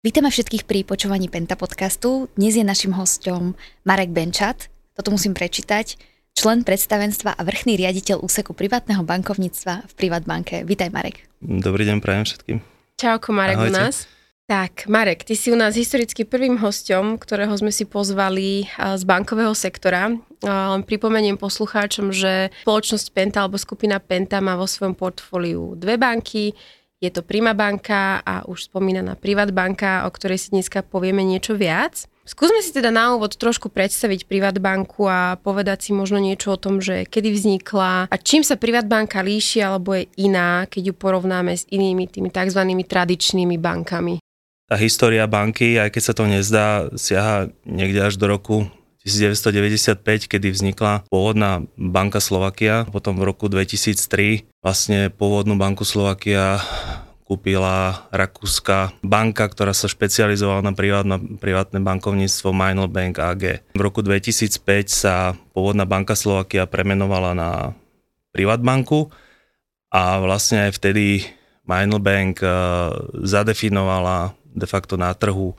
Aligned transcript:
Vítame 0.00 0.32
všetkých 0.32 0.64
pri 0.64 0.80
počúvaní 0.88 1.28
Penta 1.28 1.60
podcastu. 1.60 2.32
Dnes 2.32 2.56
je 2.56 2.64
našim 2.64 2.96
hostom 2.96 3.52
Marek 3.84 4.16
Benčat, 4.16 4.72
toto 4.96 5.12
musím 5.12 5.36
prečítať, 5.36 6.00
člen 6.32 6.64
predstavenstva 6.64 7.36
a 7.36 7.40
vrchný 7.44 7.76
riaditeľ 7.76 8.24
úseku 8.24 8.56
privátneho 8.56 9.04
bankovníctva 9.04 9.84
v 9.84 9.92
Privatbanke. 9.92 10.64
Vítaj 10.64 10.88
Marek. 10.88 11.28
Dobrý 11.44 11.84
deň, 11.84 12.00
prajem 12.00 12.24
všetkým. 12.24 12.64
Čauko 12.96 13.28
Marek 13.36 13.60
Ahojte. 13.60 13.68
u 13.68 13.76
nás. 13.76 13.96
Tak, 14.48 14.88
Marek, 14.88 15.28
ty 15.28 15.36
si 15.36 15.52
u 15.52 15.56
nás 15.60 15.76
historicky 15.76 16.24
prvým 16.24 16.56
hostom, 16.64 17.20
ktorého 17.20 17.52
sme 17.60 17.68
si 17.68 17.84
pozvali 17.84 18.72
z 18.80 19.02
bankového 19.04 19.52
sektora. 19.52 20.16
Len 20.40 20.80
pripomeniem 20.80 21.36
poslucháčom, 21.36 22.08
že 22.08 22.48
spoločnosť 22.64 23.06
Penta 23.12 23.44
alebo 23.44 23.60
skupina 23.60 24.00
Penta 24.00 24.40
má 24.40 24.56
vo 24.56 24.64
svojom 24.64 24.96
portfóliu 24.96 25.76
dve 25.76 26.00
banky, 26.00 26.56
je 27.00 27.08
to 27.08 27.24
Prima 27.24 27.56
banka 27.56 28.20
a 28.20 28.44
už 28.44 28.68
spomínaná 28.68 29.16
Privat 29.16 29.50
banka, 29.56 30.04
o 30.04 30.12
ktorej 30.12 30.36
si 30.36 30.48
dneska 30.52 30.84
povieme 30.84 31.24
niečo 31.24 31.56
viac. 31.56 32.04
Skúsme 32.28 32.60
si 32.60 32.70
teda 32.70 32.92
na 32.92 33.16
úvod 33.16 33.34
trošku 33.34 33.72
predstaviť 33.72 34.28
Privat 34.28 34.60
banku 34.60 35.08
a 35.08 35.40
povedať 35.40 35.88
si 35.88 35.90
možno 35.96 36.20
niečo 36.20 36.54
o 36.54 36.60
tom, 36.60 36.78
že 36.78 37.08
kedy 37.08 37.32
vznikla 37.32 38.12
a 38.12 38.14
čím 38.20 38.44
sa 38.44 38.60
Privat 38.60 38.84
banka 38.84 39.24
líši 39.24 39.64
alebo 39.64 39.96
je 39.96 40.12
iná, 40.20 40.68
keď 40.68 40.92
ju 40.92 40.94
porovnáme 40.94 41.56
s 41.56 41.64
inými 41.72 42.06
tými 42.06 42.28
tzv. 42.28 42.60
tradičnými 42.84 43.56
bankami. 43.56 44.20
Tá 44.70 44.78
história 44.78 45.26
banky, 45.26 45.82
aj 45.82 45.90
keď 45.90 46.02
sa 46.04 46.14
to 46.14 46.24
nezdá, 46.30 46.66
siaha 46.94 47.50
niekde 47.66 48.06
až 48.06 48.14
do 48.20 48.30
roku 48.30 48.70
1995, 49.04 50.28
kedy 50.28 50.52
vznikla 50.52 51.08
pôvodná 51.08 51.64
banka 51.76 52.20
Slovakia, 52.20 52.84
potom 52.88 53.16
v 53.16 53.32
roku 53.32 53.48
2003 53.48 54.44
vlastne 54.60 55.08
pôvodnú 55.08 55.56
banku 55.56 55.88
Slovakia 55.88 56.60
kúpila 57.30 58.10
rakúska 58.10 58.90
banka, 59.06 59.46
ktorá 59.46 59.70
sa 59.70 59.86
špecializovala 59.86 60.66
na 60.66 60.74
privátne, 60.74 61.38
privátne 61.38 61.78
bankovníctvo 61.78 62.50
Mainl 62.50 62.90
Bank 62.90 63.22
AG. 63.22 63.62
V 63.78 63.80
roku 63.80 64.02
2005 64.02 64.58
sa 64.90 65.38
pôvodná 65.54 65.86
banka 65.86 66.18
Slovakia 66.18 66.66
premenovala 66.66 67.32
na 67.38 67.50
Privatbanku 68.34 69.14
a 69.94 70.18
vlastne 70.18 70.66
aj 70.66 70.82
vtedy 70.82 71.22
Mainl 71.70 72.02
Bank 72.02 72.42
eh, 72.42 72.50
zadefinovala 73.22 74.34
de 74.50 74.66
facto 74.66 74.98
na 74.98 75.14
trhu 75.14 75.54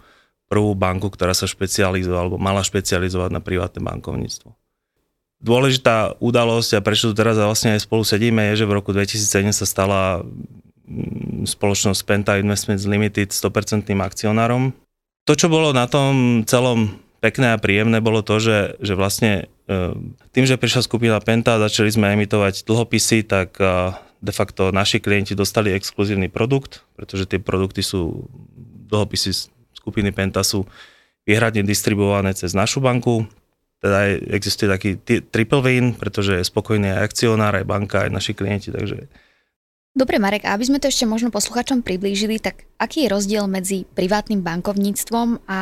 prvú 0.51 0.75
banku, 0.75 1.07
ktorá 1.07 1.31
sa 1.31 1.47
špecializovala 1.47 2.27
alebo 2.27 2.35
mala 2.35 2.59
špecializovať 2.59 3.31
na 3.31 3.39
privátne 3.39 3.79
bankovníctvo. 3.79 4.51
Dôležitá 5.39 6.19
udalosť 6.19 6.75
a 6.75 6.83
prečo 6.83 7.07
tu 7.07 7.13
teraz 7.15 7.39
vlastne 7.39 7.79
aj 7.79 7.87
spolu 7.87 8.03
sedíme 8.03 8.51
je, 8.51 8.61
že 8.61 8.67
v 8.67 8.75
roku 8.75 8.91
2007 8.91 9.55
sa 9.55 9.65
stala 9.65 10.01
mm, 10.21 11.47
spoločnosť 11.47 12.01
Penta 12.03 12.35
Investments 12.35 12.83
Limited 12.83 13.31
100% 13.31 13.87
akcionárom. 13.95 14.75
To, 15.25 15.33
čo 15.33 15.47
bolo 15.47 15.71
na 15.71 15.87
tom 15.87 16.43
celom 16.43 16.99
pekné 17.23 17.55
a 17.55 17.61
príjemné, 17.61 18.03
bolo 18.03 18.19
to, 18.21 18.37
že, 18.37 18.75
že 18.83 18.93
vlastne 18.93 19.47
e, 19.71 19.95
tým, 20.35 20.45
že 20.45 20.59
prišla 20.59 20.85
skupina 20.85 21.17
Penta 21.23 21.55
a 21.57 21.63
začali 21.63 21.89
sme 21.89 22.11
emitovať 22.13 22.67
dlhopisy, 22.67 23.23
tak 23.25 23.55
e, 23.57 23.95
de 24.21 24.33
facto 24.33 24.69
naši 24.69 25.01
klienti 25.01 25.33
dostali 25.33 25.73
exkluzívny 25.73 26.29
produkt, 26.29 26.85
pretože 26.93 27.25
tie 27.25 27.39
produkty 27.41 27.81
sú 27.81 28.29
dlhopisy 28.93 29.60
skupiny 29.81 30.13
Penta 30.13 30.45
sú 30.45 30.69
výhradne 31.25 31.65
distribuované 31.65 32.37
cez 32.37 32.53
našu 32.53 32.79
banku. 32.79 33.25
Teda 33.81 34.13
existuje 34.13 34.69
taký 34.69 35.01
triple 35.33 35.61
win, 35.65 35.97
pretože 35.97 36.37
je 36.37 36.45
spokojný 36.45 36.93
aj 36.93 37.09
akcionár, 37.09 37.57
aj 37.57 37.65
banka, 37.65 38.05
aj 38.05 38.13
naši 38.13 38.37
klienti, 38.37 38.69
takže 38.69 39.09
Dobre, 39.91 40.23
Marek, 40.23 40.47
a 40.47 40.55
aby 40.55 40.63
sme 40.63 40.79
to 40.79 40.87
ešte 40.87 41.03
možno 41.03 41.35
posluchačom 41.35 41.83
priblížili, 41.83 42.39
tak 42.39 42.63
aký 42.79 43.03
je 43.03 43.11
rozdiel 43.11 43.43
medzi 43.51 43.83
privátnym 43.83 44.39
bankovníctvom 44.39 45.43
a, 45.51 45.61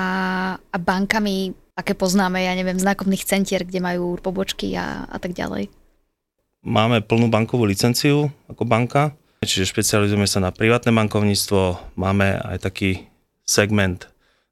a 0.61 0.77
bankami, 0.77 1.57
aké 1.73 1.97
poznáme, 1.97 2.37
ja 2.45 2.53
neviem, 2.53 2.77
znakovných 2.77 3.25
centier, 3.25 3.65
kde 3.65 3.81
majú 3.81 4.21
pobočky 4.21 4.77
a, 4.77 5.09
a 5.09 5.17
tak 5.17 5.33
ďalej? 5.33 5.73
Máme 6.61 7.01
plnú 7.01 7.25
bankovú 7.33 7.65
licenciu 7.65 8.29
ako 8.45 8.69
banka, 8.69 9.17
čiže 9.41 9.65
špecializujeme 9.65 10.29
sa 10.29 10.37
na 10.37 10.53
privátne 10.53 10.93
bankovníctvo, 10.93 11.97
máme 11.97 12.37
aj 12.53 12.69
taký 12.69 13.08
segment 13.49 14.05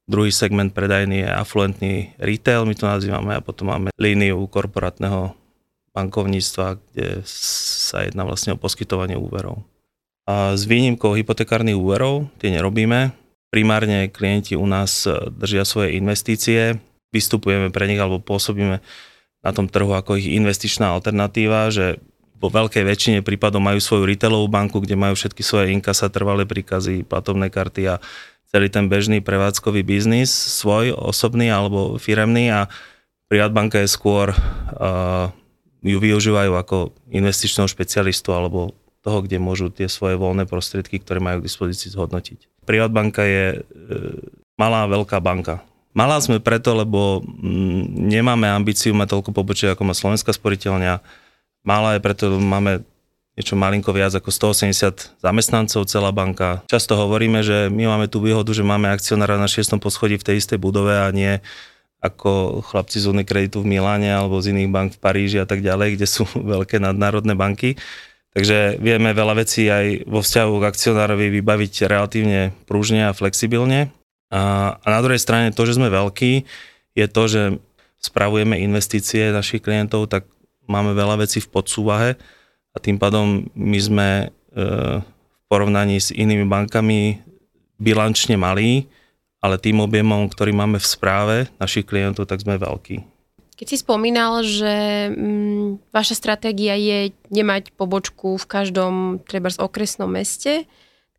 Druhý 0.08 0.32
segment 0.32 0.72
predajný 0.72 1.28
je 1.28 1.30
afluentný 1.30 1.94
retail, 2.16 2.64
my 2.64 2.72
to 2.80 2.88
nazývame, 2.88 3.36
a 3.36 3.44
potom 3.44 3.68
máme 3.68 3.92
líniu 4.00 4.48
korporátneho 4.48 5.36
bankovníctva, 5.92 6.80
kde 6.80 7.28
sa 7.28 8.08
jedná 8.08 8.24
vlastne 8.24 8.56
o 8.56 8.62
poskytovanie 8.62 9.20
úverov. 9.20 9.68
A 10.24 10.56
s 10.56 10.64
výnimkou 10.64 11.12
hypotekárnych 11.12 11.76
úverov, 11.76 12.32
tie 12.40 12.56
nerobíme. 12.56 13.12
Primárne 13.52 14.08
klienti 14.08 14.56
u 14.56 14.64
nás 14.64 15.04
držia 15.28 15.68
svoje 15.68 16.00
investície, 16.00 16.80
vystupujeme 17.12 17.68
pre 17.68 17.92
nich 17.92 18.00
alebo 18.00 18.24
pôsobíme 18.24 18.80
na 19.44 19.52
tom 19.52 19.68
trhu 19.68 19.92
ako 19.92 20.20
ich 20.24 20.32
investičná 20.32 20.96
alternatíva, 20.96 21.68
že 21.68 22.00
vo 22.38 22.48
veľkej 22.48 22.84
väčšine 22.86 23.20
prípadov 23.28 23.60
majú 23.60 23.82
svoju 23.82 24.08
retailovú 24.08 24.48
banku, 24.48 24.80
kde 24.80 24.96
majú 24.96 25.20
všetky 25.20 25.44
svoje 25.44 25.74
inkasa, 25.74 26.08
trvalé 26.08 26.48
príkazy, 26.48 27.04
platovné 27.04 27.52
karty 27.52 27.92
a 27.92 27.96
celý 28.48 28.72
ten 28.72 28.88
bežný 28.88 29.20
prevádzkový 29.20 29.84
biznis, 29.84 30.32
svoj 30.32 30.96
osobný 30.96 31.52
alebo 31.52 32.00
firemný 32.00 32.52
a 32.52 32.62
Privatbanka 33.28 33.84
je 33.84 33.92
skôr, 33.92 34.32
uh, 34.32 35.28
ju 35.84 35.98
využívajú 36.00 36.56
ako 36.56 36.96
investičného 37.12 37.68
špecialistu 37.68 38.32
alebo 38.32 38.72
toho, 39.04 39.20
kde 39.20 39.36
môžu 39.36 39.68
tie 39.68 39.92
svoje 39.92 40.16
voľné 40.16 40.48
prostriedky, 40.48 41.04
ktoré 41.04 41.20
majú 41.20 41.44
k 41.44 41.48
dispozícii 41.52 41.92
zhodnotiť. 41.92 42.64
Privatbanka 42.64 43.28
je 43.28 43.46
uh, 43.60 43.64
malá, 44.56 44.88
veľká 44.88 45.20
banka. 45.20 45.60
Malá 45.92 46.24
sme 46.24 46.40
preto, 46.40 46.72
lebo 46.72 47.20
mm, 47.20 48.16
nemáme 48.16 48.48
ambíciu 48.48 48.96
mať 48.96 49.18
toľko 49.20 49.32
pobočie, 49.36 49.68
ako 49.76 49.84
má 49.84 49.92
Slovenská 49.92 50.32
sporiteľňa. 50.32 51.04
Malá 51.68 52.00
je 52.00 52.06
preto, 52.06 52.32
lebo 52.32 52.40
máme 52.40 52.88
niečo 53.38 53.54
malinko 53.54 53.94
viac 53.94 54.18
ako 54.18 54.34
180 54.34 55.22
zamestnancov 55.22 55.86
celá 55.86 56.10
banka. 56.10 56.66
Často 56.66 56.98
hovoríme, 56.98 57.46
že 57.46 57.70
my 57.70 57.86
máme 57.86 58.10
tú 58.10 58.18
výhodu, 58.18 58.50
že 58.50 58.66
máme 58.66 58.90
akcionára 58.90 59.38
na 59.38 59.46
6. 59.46 59.78
poschodí 59.78 60.18
v 60.18 60.26
tej 60.26 60.36
istej 60.42 60.58
budove 60.58 60.98
a 60.98 61.08
nie 61.14 61.38
ako 62.02 62.62
chlapci 62.66 62.98
z 63.02 63.10
Unikreditu 63.10 63.62
v 63.62 63.78
Miláne 63.78 64.10
alebo 64.10 64.42
z 64.42 64.54
iných 64.54 64.70
bank 64.74 64.90
v 64.98 65.02
Paríži 65.02 65.38
a 65.38 65.46
tak 65.46 65.62
ďalej, 65.62 66.02
kde 66.02 66.08
sú 66.10 66.26
veľké 66.58 66.82
nadnárodné 66.82 67.38
banky. 67.38 67.78
Takže 68.34 68.82
vieme 68.82 69.14
veľa 69.14 69.46
vecí 69.46 69.70
aj 69.70 70.10
vo 70.10 70.22
vzťahu 70.22 70.54
k 70.62 70.68
akcionárovi 70.70 71.30
vybaviť 71.42 71.74
relatívne 71.90 72.54
pružne 72.70 73.10
a 73.10 73.14
flexibilne. 73.14 73.94
A, 74.30 74.76
a 74.78 74.88
na 74.94 75.00
druhej 75.02 75.22
strane 75.22 75.54
to, 75.54 75.66
že 75.66 75.78
sme 75.78 75.90
veľkí, 75.90 76.46
je 76.94 77.06
to, 77.10 77.24
že 77.26 77.42
spravujeme 77.98 78.62
investície 78.62 79.34
našich 79.34 79.66
klientov, 79.66 80.06
tak 80.10 80.30
máme 80.70 80.94
veľa 80.94 81.26
vecí 81.26 81.42
v 81.42 81.50
podsúvahe 81.50 82.10
a 82.78 82.84
tým 82.84 83.02
pádom 83.02 83.50
my 83.58 83.80
sme 83.82 84.10
e, 84.22 84.26
v 85.02 85.44
porovnaní 85.50 85.98
s 85.98 86.14
inými 86.14 86.46
bankami 86.46 87.18
bilančne 87.82 88.38
malí, 88.38 88.86
ale 89.42 89.58
tým 89.58 89.82
objemom, 89.82 90.30
ktorý 90.30 90.54
máme 90.54 90.78
v 90.78 90.86
správe 90.86 91.36
našich 91.58 91.90
klientov, 91.90 92.30
tak 92.30 92.46
sme 92.46 92.62
veľkí. 92.62 93.02
Keď 93.58 93.66
si 93.66 93.78
spomínal, 93.82 94.46
že 94.46 95.10
mm, 95.10 95.90
vaša 95.90 96.14
stratégia 96.14 96.78
je 96.78 97.10
nemať 97.34 97.74
pobočku 97.74 98.38
v 98.38 98.46
každom 98.46 99.18
treba 99.26 99.50
z 99.50 99.58
okresnom 99.58 100.06
meste, 100.06 100.70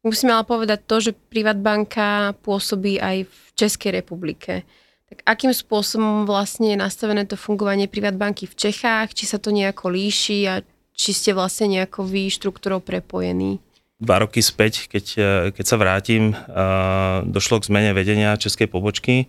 musíme 0.06 0.30
ale 0.30 0.46
povedať 0.46 0.86
to, 0.86 1.10
že 1.10 1.18
Privatbanka 1.18 2.38
pôsobí 2.46 3.02
aj 3.02 3.26
v 3.26 3.38
Českej 3.58 3.98
republike. 3.98 4.62
Tak 5.08 5.18
akým 5.24 5.50
spôsobom 5.56 6.28
vlastne 6.28 6.76
je 6.76 6.78
nastavené 6.78 7.26
to 7.26 7.34
fungovanie 7.34 7.90
Privatbanky 7.90 8.46
v 8.46 8.54
Čechách? 8.54 9.16
Či 9.18 9.24
sa 9.34 9.38
to 9.42 9.50
nejako 9.50 9.90
líši 9.90 10.38
a 10.46 10.54
či 10.98 11.14
ste 11.14 11.30
vlastne 11.30 11.70
nejako 11.70 12.02
vy 12.02 12.26
štruktúrou 12.28 12.82
prepojení? 12.82 13.62
Dva 14.02 14.22
roky 14.22 14.42
späť, 14.42 14.90
keď, 14.90 15.04
e, 15.14 15.30
keď 15.54 15.64
sa 15.64 15.76
vrátim, 15.78 16.34
e, 16.34 16.36
došlo 17.26 17.62
k 17.62 17.70
zmene 17.70 17.90
vedenia 17.94 18.34
českej 18.38 18.66
pobočky. 18.66 19.14
E, 19.22 19.26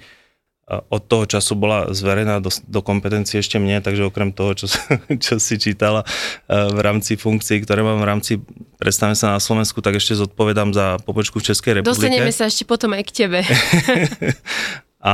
od 0.69 1.01
toho 1.06 1.30
času 1.30 1.57
bola 1.57 1.89
zverená 1.94 2.38
do, 2.42 2.50
do 2.69 2.81
kompetencie 2.81 3.42
ešte 3.42 3.62
mne, 3.62 3.81
takže 3.81 4.06
okrem 4.06 4.33
toho, 4.33 4.54
čo, 4.54 4.66
čo 5.25 5.38
si 5.38 5.57
čítala 5.62 6.06
v 6.50 6.80
rámci 6.81 7.18
funkcií, 7.18 7.62
ktoré 7.66 7.86
mám 7.86 8.01
v 8.01 8.10
rámci 8.10 8.31
predstavím 8.77 9.18
sa 9.18 9.38
na 9.38 9.42
Slovensku, 9.42 9.81
tak 9.81 9.98
ešte 9.98 10.18
zodpovedám 10.18 10.74
za 10.74 11.01
pobočku 11.01 11.42
v 11.42 11.54
Českej 11.54 11.81
republike. 11.81 12.10
Dostaneme 12.10 12.33
sa 12.33 12.45
ešte 12.50 12.66
potom 12.66 12.94
aj 12.94 13.04
k 13.10 13.12
tebe. 13.25 13.39
a 15.01 15.13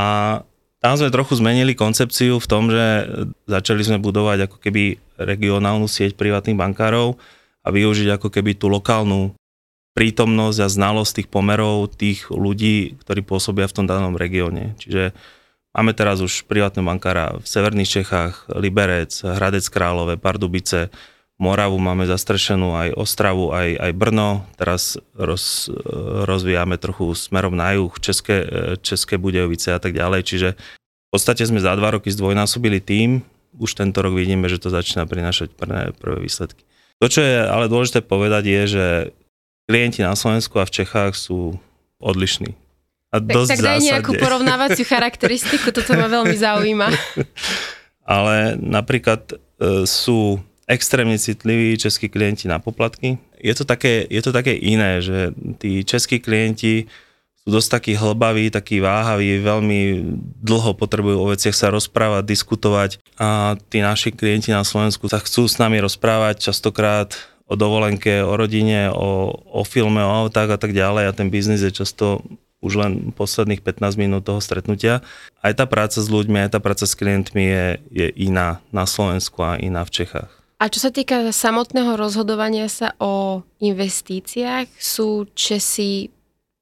tam 0.86 1.02
sme 1.02 1.10
trochu 1.10 1.42
zmenili 1.42 1.74
koncepciu 1.74 2.38
v 2.38 2.46
tom, 2.46 2.70
že 2.70 3.10
začali 3.50 3.82
sme 3.82 3.98
budovať 3.98 4.46
ako 4.46 4.62
keby 4.62 5.02
regionálnu 5.18 5.90
sieť 5.90 6.14
privátnych 6.14 6.54
bankárov 6.54 7.18
a 7.66 7.74
využiť 7.74 8.14
ako 8.14 8.30
keby 8.30 8.54
tú 8.54 8.70
lokálnu 8.70 9.34
prítomnosť 9.98 10.60
a 10.62 10.70
znalosť 10.70 11.12
tých 11.18 11.30
pomerov 11.34 11.90
tých 11.90 12.30
ľudí, 12.30 13.02
ktorí 13.02 13.26
pôsobia 13.26 13.66
v 13.66 13.82
tom 13.82 13.90
danom 13.90 14.14
regióne. 14.14 14.78
Čiže 14.78 15.18
máme 15.74 15.98
teraz 15.98 16.22
už 16.22 16.46
privátne 16.46 16.86
bankára 16.86 17.34
v 17.34 17.46
Severných 17.50 17.90
Čechách, 17.90 18.46
Liberec, 18.54 19.10
Hradec 19.26 19.66
Králové, 19.74 20.22
Pardubice, 20.22 20.94
Moravu, 21.36 21.76
máme 21.76 22.08
zastrešenú 22.08 22.80
aj 22.80 22.96
Ostravu, 22.96 23.52
aj, 23.52 23.76
aj 23.76 23.92
Brno. 23.92 24.48
Teraz 24.56 24.96
roz, 25.12 25.68
rozvíjame 26.24 26.80
trochu 26.80 27.12
smerom 27.12 27.52
na 27.60 27.76
juh, 27.76 27.92
České, 28.00 28.48
České 28.80 29.20
Budejovice 29.20 29.76
a 29.76 29.80
tak 29.84 29.92
ďalej. 30.00 30.22
Čiže 30.24 30.50
v 30.56 31.10
podstate 31.12 31.44
sme 31.44 31.60
za 31.60 31.76
dva 31.76 31.92
roky 31.92 32.08
zdvojnásobili 32.08 32.80
tým. 32.80 33.20
Už 33.60 33.76
tento 33.76 34.00
rok 34.00 34.16
vidíme, 34.16 34.48
že 34.48 34.64
to 34.64 34.72
začína 34.72 35.04
prinášať 35.04 35.52
prvé, 35.52 35.92
prvé 36.00 36.24
výsledky. 36.24 36.64
To, 37.04 37.12
čo 37.12 37.20
je 37.20 37.36
ale 37.44 37.68
dôležité 37.68 38.00
povedať, 38.00 38.44
je, 38.48 38.62
že 38.72 38.86
klienti 39.68 40.08
na 40.08 40.16
Slovensku 40.16 40.56
a 40.64 40.68
v 40.68 40.72
Čechách 40.72 41.20
sú 41.20 41.60
odlišní. 42.00 42.56
A 43.12 43.20
tak, 43.20 43.31
dosť 43.31 43.50
tak 43.52 43.60
daj 43.60 43.80
zásadne. 43.80 43.88
nejakú 43.92 44.12
porovnávaciu 44.20 44.86
charakteristiku, 44.94 45.76
toto 45.76 46.00
ma 46.00 46.08
veľmi 46.08 46.36
zaujíma. 46.36 46.88
ale 48.16 48.56
napríklad 48.60 49.36
e, 49.36 49.36
sú 49.84 50.40
extrémne 50.66 51.18
citliví 51.18 51.78
českí 51.78 52.10
klienti 52.10 52.50
na 52.50 52.58
poplatky. 52.58 53.18
Je 53.38 53.54
to 53.54 53.66
také, 53.66 54.06
je 54.10 54.22
to 54.22 54.34
také 54.34 54.58
iné, 54.58 55.02
že 55.02 55.34
tí 55.62 55.86
českí 55.86 56.18
klienti 56.18 56.90
sú 57.46 57.54
dosť 57.54 57.70
takí 57.78 57.94
hlbaví, 57.94 58.50
takí 58.50 58.82
váhaví, 58.82 59.38
veľmi 59.38 59.80
dlho 60.42 60.74
potrebujú 60.74 61.18
o 61.22 61.30
veciach 61.30 61.54
sa 61.54 61.70
rozprávať, 61.70 62.26
diskutovať 62.26 62.92
a 63.22 63.54
tí 63.70 63.86
naši 63.86 64.10
klienti 64.10 64.50
na 64.50 64.66
Slovensku 64.66 65.06
sa 65.06 65.22
chcú 65.22 65.46
s 65.46 65.62
nami 65.62 65.78
rozprávať 65.78 66.50
častokrát 66.50 67.14
o 67.46 67.54
dovolenke, 67.54 68.26
o 68.26 68.34
rodine, 68.34 68.90
o, 68.90 69.30
o 69.46 69.62
filme, 69.62 70.02
o 70.02 70.26
autách 70.26 70.58
a 70.58 70.58
tak 70.58 70.74
ďalej 70.74 71.06
a 71.06 71.14
ten 71.14 71.30
biznis 71.30 71.62
je 71.62 71.70
často 71.70 72.26
už 72.66 72.82
len 72.82 73.14
posledných 73.14 73.62
15 73.62 74.02
minút 74.02 74.26
toho 74.26 74.42
stretnutia. 74.42 75.06
Aj 75.46 75.54
tá 75.54 75.70
práca 75.70 76.02
s 76.02 76.10
ľuďmi, 76.10 76.42
aj 76.42 76.58
tá 76.58 76.60
práca 76.60 76.90
s 76.90 76.98
klientmi 76.98 77.46
je, 77.46 77.66
je 77.94 78.08
iná 78.26 78.58
na 78.74 78.90
Slovensku 78.90 79.46
a 79.46 79.62
iná 79.62 79.86
v 79.86 79.94
Čechách. 80.02 80.44
A 80.66 80.74
čo 80.74 80.82
sa 80.82 80.90
týka 80.90 81.30
samotného 81.30 81.94
rozhodovania 81.94 82.66
sa 82.66 82.98
o 82.98 83.46
investíciách, 83.62 84.66
sú 84.82 85.30
Česi 85.38 86.10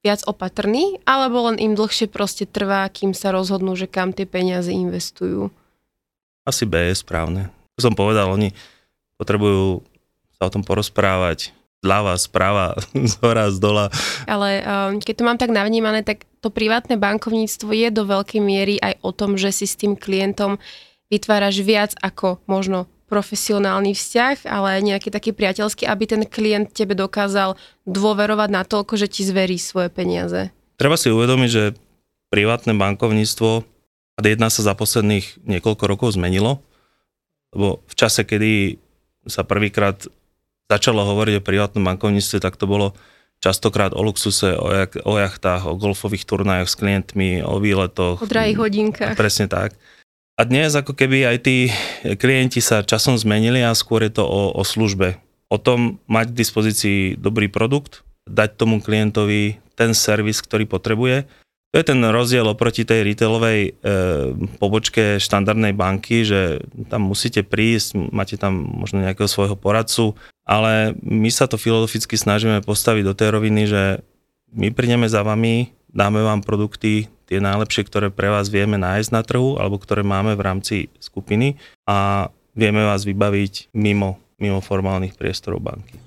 viac 0.04 0.28
opatrní, 0.28 1.00
alebo 1.08 1.48
len 1.48 1.56
im 1.56 1.72
dlhšie 1.72 2.12
proste 2.12 2.44
trvá, 2.44 2.84
kým 2.92 3.16
sa 3.16 3.32
rozhodnú, 3.32 3.80
že 3.80 3.88
kam 3.88 4.12
tie 4.12 4.28
peniaze 4.28 4.68
investujú? 4.76 5.48
Asi 6.44 6.68
B 6.68 6.92
je 6.92 7.00
správne. 7.00 7.48
Ako 7.80 7.80
som 7.80 7.96
povedal, 7.96 8.28
oni 8.28 8.52
potrebujú 9.16 9.80
sa 10.36 10.52
o 10.52 10.54
tom 10.54 10.68
porozprávať, 10.68 11.56
zľava, 11.80 12.20
správa, 12.20 12.76
z 12.92 13.16
hora, 13.24 13.56
z 13.56 13.58
dola. 13.64 13.88
Ale 14.28 14.68
um, 14.68 15.00
keď 15.00 15.16
to 15.16 15.24
mám 15.24 15.40
tak 15.40 15.56
navnímané, 15.56 16.04
tak 16.04 16.28
to 16.44 16.52
privátne 16.52 17.00
bankovníctvo 17.00 17.72
je 17.72 17.88
do 17.88 18.04
veľkej 18.04 18.44
miery 18.44 18.84
aj 18.84 19.00
o 19.00 19.16
tom, 19.16 19.40
že 19.40 19.56
si 19.56 19.64
s 19.64 19.80
tým 19.80 19.96
klientom 19.96 20.60
vytváraš 21.08 21.64
viac 21.64 21.96
ako 22.04 22.44
možno 22.52 22.92
profesionálny 23.14 23.94
vzťah, 23.94 24.50
ale 24.50 24.82
nejaký 24.82 25.14
taký 25.14 25.38
priateľský, 25.38 25.86
aby 25.86 26.04
ten 26.10 26.22
klient 26.26 26.74
tebe 26.74 26.98
dokázal 26.98 27.54
dôverovať 27.86 28.50
na 28.50 28.66
toľko, 28.66 28.98
že 28.98 29.06
ti 29.06 29.22
zverí 29.22 29.62
svoje 29.62 29.94
peniaze. 29.94 30.50
Treba 30.82 30.98
si 30.98 31.14
uvedomiť, 31.14 31.50
že 31.54 31.78
privátne 32.34 32.74
bankovníctvo 32.74 33.62
a 34.18 34.20
jedna 34.26 34.50
sa 34.50 34.66
za 34.66 34.74
posledných 34.74 35.46
niekoľko 35.46 35.84
rokov 35.86 36.18
zmenilo, 36.18 36.66
lebo 37.54 37.86
v 37.86 37.94
čase, 37.94 38.26
kedy 38.26 38.82
sa 39.30 39.46
prvýkrát 39.46 40.10
začalo 40.66 41.06
hovoriť 41.06 41.38
o 41.38 41.46
privátnom 41.46 41.86
bankovníctve, 41.86 42.42
tak 42.42 42.58
to 42.58 42.66
bolo 42.66 42.98
častokrát 43.38 43.94
o 43.94 44.02
luxuse, 44.02 44.58
o, 44.58 44.74
jak, 44.74 44.98
o 45.06 45.22
jachtách, 45.22 45.70
o 45.70 45.78
golfových 45.78 46.26
turnajoch 46.26 46.72
s 46.72 46.80
klientmi, 46.80 47.46
o 47.46 47.62
výletoch. 47.62 48.24
O 48.24 48.26
drahých 48.26 48.58
hodinkách. 48.58 49.14
Presne 49.14 49.46
tak. 49.46 49.78
A 50.34 50.50
dnes 50.50 50.74
ako 50.74 50.98
keby 50.98 51.30
aj 51.30 51.38
tí 51.46 51.70
klienti 52.18 52.58
sa 52.58 52.82
časom 52.82 53.14
zmenili 53.22 53.62
a 53.62 53.78
skôr 53.78 54.02
je 54.02 54.18
to 54.18 54.26
o, 54.26 54.50
o 54.58 54.66
službe. 54.66 55.22
O 55.46 55.62
tom 55.62 56.02
mať 56.10 56.34
k 56.34 56.40
dispozícii 56.42 57.00
dobrý 57.22 57.54
produkt, 57.54 58.02
dať 58.26 58.58
tomu 58.58 58.82
klientovi 58.82 59.62
ten 59.78 59.94
servis, 59.94 60.42
ktorý 60.42 60.66
potrebuje. 60.66 61.30
To 61.74 61.76
je 61.78 61.86
ten 61.86 62.02
rozdiel 62.02 62.50
oproti 62.50 62.82
tej 62.82 63.06
retailovej 63.06 63.60
e, 63.62 63.72
pobočke 64.58 65.22
štandardnej 65.22 65.74
banky, 65.78 66.26
že 66.26 66.66
tam 66.90 67.14
musíte 67.14 67.46
prísť, 67.46 67.98
máte 68.10 68.34
tam 68.34 68.66
možno 68.78 69.06
nejakého 69.06 69.30
svojho 69.30 69.58
poradcu, 69.58 70.18
ale 70.46 70.98
my 71.02 71.30
sa 71.30 71.46
to 71.46 71.62
filozoficky 71.62 72.18
snažíme 72.18 72.66
postaviť 72.66 73.04
do 73.06 73.14
tej 73.14 73.30
roviny, 73.34 73.70
že 73.70 73.84
my 74.54 74.74
prídeme 74.74 75.06
za 75.06 75.22
vami, 75.22 75.74
dáme 75.94 76.26
vám 76.26 76.42
produkty, 76.42 77.10
tie 77.26 77.40
najlepšie, 77.40 77.88
ktoré 77.88 78.08
pre 78.12 78.28
vás 78.28 78.52
vieme 78.52 78.76
nájsť 78.76 79.10
na 79.16 79.22
trhu 79.24 79.56
alebo 79.56 79.80
ktoré 79.80 80.04
máme 80.04 80.36
v 80.36 80.46
rámci 80.46 80.76
skupiny 81.00 81.56
a 81.88 82.28
vieme 82.52 82.84
vás 82.84 83.08
vybaviť 83.08 83.72
mimo, 83.74 84.20
mimo 84.38 84.60
formálnych 84.60 85.16
priestorov 85.16 85.64
banky. 85.64 86.03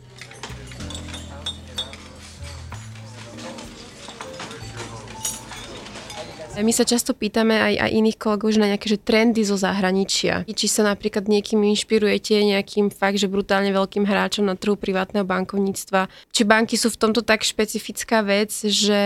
My 6.56 6.72
sa 6.72 6.88
často 6.88 7.12
pýtame 7.12 7.52
aj, 7.52 7.74
aj 7.84 7.90
iných 7.92 8.16
kolegov 8.16 8.48
že 8.48 8.62
na 8.62 8.72
nejaké 8.72 8.88
že 8.88 8.96
trendy 8.96 9.44
zo 9.44 9.60
zahraničia. 9.60 10.48
Či 10.48 10.66
sa 10.72 10.88
napríklad 10.88 11.28
niekým 11.28 11.60
inšpirujete 11.60 12.32
nejakým 12.32 12.88
fakt, 12.88 13.20
že 13.20 13.28
brutálne 13.28 13.68
veľkým 13.76 14.08
hráčom 14.08 14.48
na 14.48 14.56
trhu 14.56 14.72
privátneho 14.80 15.28
bankovníctva. 15.28 16.08
Či 16.32 16.42
banky 16.48 16.80
sú 16.80 16.88
v 16.88 17.00
tomto 17.00 17.20
tak 17.20 17.44
špecifická 17.44 18.24
vec, 18.24 18.56
že 18.64 19.00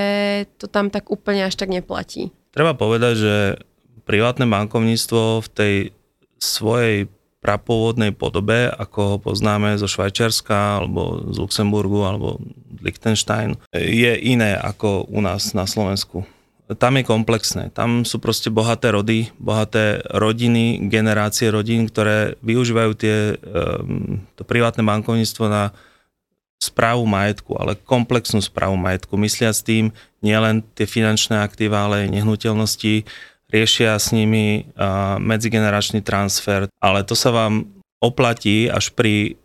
to 0.62 0.70
tam 0.70 0.94
tak 0.94 1.10
úplne 1.10 1.50
až 1.50 1.58
tak 1.58 1.74
neplatí? 1.74 2.30
Treba 2.54 2.78
povedať, 2.78 3.14
že 3.18 3.34
privátne 4.06 4.46
bankovníctvo 4.46 5.42
v 5.42 5.48
tej 5.50 5.74
svojej 6.38 7.10
prapôvodnej 7.40 8.12
podobe, 8.12 8.68
ako 8.68 8.98
ho 9.00 9.16
poznáme 9.16 9.74
zo 9.80 9.88
Švajčiarska, 9.88 10.84
alebo 10.84 11.32
z 11.32 11.40
Luxemburgu, 11.40 12.04
alebo 12.04 12.36
Liechtenstein, 12.84 13.56
je 13.72 14.12
iné 14.20 14.60
ako 14.60 15.08
u 15.08 15.24
nás 15.24 15.56
na 15.56 15.64
Slovensku 15.64 16.28
tam 16.78 17.00
je 17.00 17.04
komplexné. 17.06 17.74
Tam 17.74 18.06
sú 18.06 18.22
proste 18.22 18.52
bohaté 18.52 18.94
rody, 18.94 19.32
bohaté 19.42 20.04
rodiny, 20.14 20.86
generácie 20.86 21.50
rodín, 21.50 21.90
ktoré 21.90 22.38
využívajú 22.46 22.92
tie, 22.94 23.34
um, 23.42 24.22
to 24.38 24.46
privátne 24.46 24.86
bankovníctvo 24.86 25.44
na 25.50 25.74
správu 26.60 27.08
majetku, 27.08 27.56
ale 27.56 27.74
komplexnú 27.74 28.44
správu 28.44 28.76
majetku. 28.76 29.16
Myslia 29.16 29.50
s 29.50 29.64
tým 29.64 29.96
nielen 30.20 30.60
tie 30.76 30.84
finančné 30.84 31.40
aktíva, 31.40 31.88
ale 31.88 32.04
aj 32.04 32.20
nehnuteľnosti, 32.20 33.08
riešia 33.50 33.98
s 33.98 34.14
nimi 34.14 34.68
medzigeneračný 35.18 36.04
transfer, 36.06 36.70
ale 36.78 37.02
to 37.02 37.18
sa 37.18 37.34
vám 37.34 37.66
oplatí 37.98 38.70
až 38.70 38.94
pri 38.94 39.40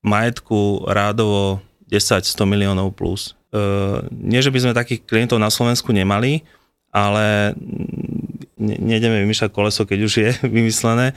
majetku 0.00 0.88
rádovo 0.88 1.60
10-100 1.90 2.32
miliónov 2.48 2.96
plus. 2.96 3.36
Uh, 3.52 4.08
nie, 4.08 4.40
že 4.40 4.48
by 4.48 4.58
sme 4.64 4.72
takých 4.72 5.04
klientov 5.04 5.36
na 5.36 5.52
Slovensku 5.52 5.92
nemali, 5.92 6.40
ale 6.92 7.56
nejdeme 8.60 9.24
vymýšľať 9.24 9.50
koleso, 9.50 9.82
keď 9.88 9.98
už 10.04 10.12
je 10.12 10.30
vymyslené. 10.56 11.16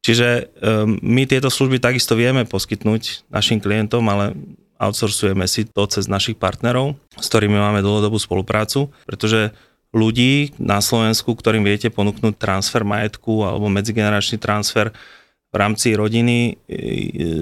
Čiže 0.00 0.48
um, 0.64 0.96
my 1.04 1.28
tieto 1.28 1.52
služby 1.52 1.76
takisto 1.76 2.16
vieme 2.16 2.48
poskytnúť 2.48 3.28
našim 3.28 3.60
klientom, 3.60 4.00
ale 4.08 4.32
outsourcujeme 4.80 5.44
si 5.44 5.68
to 5.68 5.84
cez 5.92 6.08
našich 6.08 6.40
partnerov, 6.40 6.96
s 7.20 7.28
ktorými 7.28 7.60
máme 7.60 7.84
dlhodobú 7.84 8.16
spoluprácu, 8.16 8.88
pretože 9.04 9.52
ľudí 9.92 10.56
na 10.56 10.80
Slovensku, 10.80 11.36
ktorým 11.36 11.60
viete 11.60 11.92
ponúknuť 11.92 12.40
transfer 12.40 12.80
majetku 12.80 13.44
alebo 13.44 13.68
medzigeneračný 13.68 14.40
transfer 14.40 14.88
v 15.50 15.56
rámci 15.58 15.98
rodiny 15.98 16.62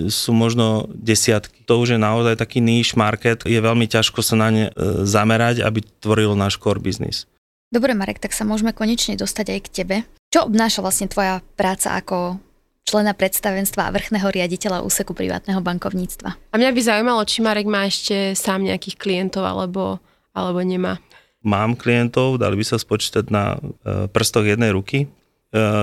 sú 0.09 0.33
možno 0.33 0.89
desiatky. 0.97 1.61
To 1.69 1.85
už 1.85 1.97
je 1.97 2.01
naozaj 2.01 2.41
taký 2.41 2.65
niche 2.65 2.97
market, 2.97 3.45
je 3.45 3.61
veľmi 3.61 3.85
ťažko 3.85 4.25
sa 4.25 4.35
na 4.41 4.49
ne 4.49 4.65
e, 4.69 5.05
zamerať, 5.05 5.61
aby 5.61 5.85
tvoril 6.01 6.33
náš 6.33 6.57
core 6.57 6.81
business. 6.81 7.29
Dobre, 7.69 7.93
Marek, 7.93 8.17
tak 8.17 8.33
sa 8.33 8.49
môžeme 8.49 8.73
konečne 8.73 9.13
dostať 9.13 9.47
aj 9.53 9.61
k 9.69 9.73
tebe. 9.85 9.97
Čo 10.33 10.49
obnáša 10.49 10.81
vlastne 10.81 11.05
tvoja 11.05 11.45
práca 11.53 12.01
ako 12.01 12.41
člena 12.89 13.13
predstavenstva 13.13 13.89
a 13.89 13.93
vrchného 13.93 14.25
riaditeľa 14.25 14.81
úseku 14.81 15.13
privátneho 15.13 15.61
bankovníctva? 15.61 16.31
A 16.33 16.55
mňa 16.57 16.73
by 16.73 16.81
zaujímalo, 16.81 17.21
či 17.29 17.45
Marek 17.45 17.69
má 17.69 17.85
ešte 17.85 18.33
sám 18.33 18.65
nejakých 18.65 18.97
klientov 18.97 19.45
alebo, 19.45 20.01
alebo 20.33 20.65
nemá. 20.65 20.97
Mám 21.45 21.77
klientov, 21.77 22.41
dali 22.41 22.57
by 22.57 22.65
sa 22.65 22.81
spočítať 22.81 23.29
na 23.29 23.61
e, 23.61 24.09
prstoch 24.09 24.49
jednej 24.49 24.73
ruky. 24.73 25.05
E, 25.05 25.07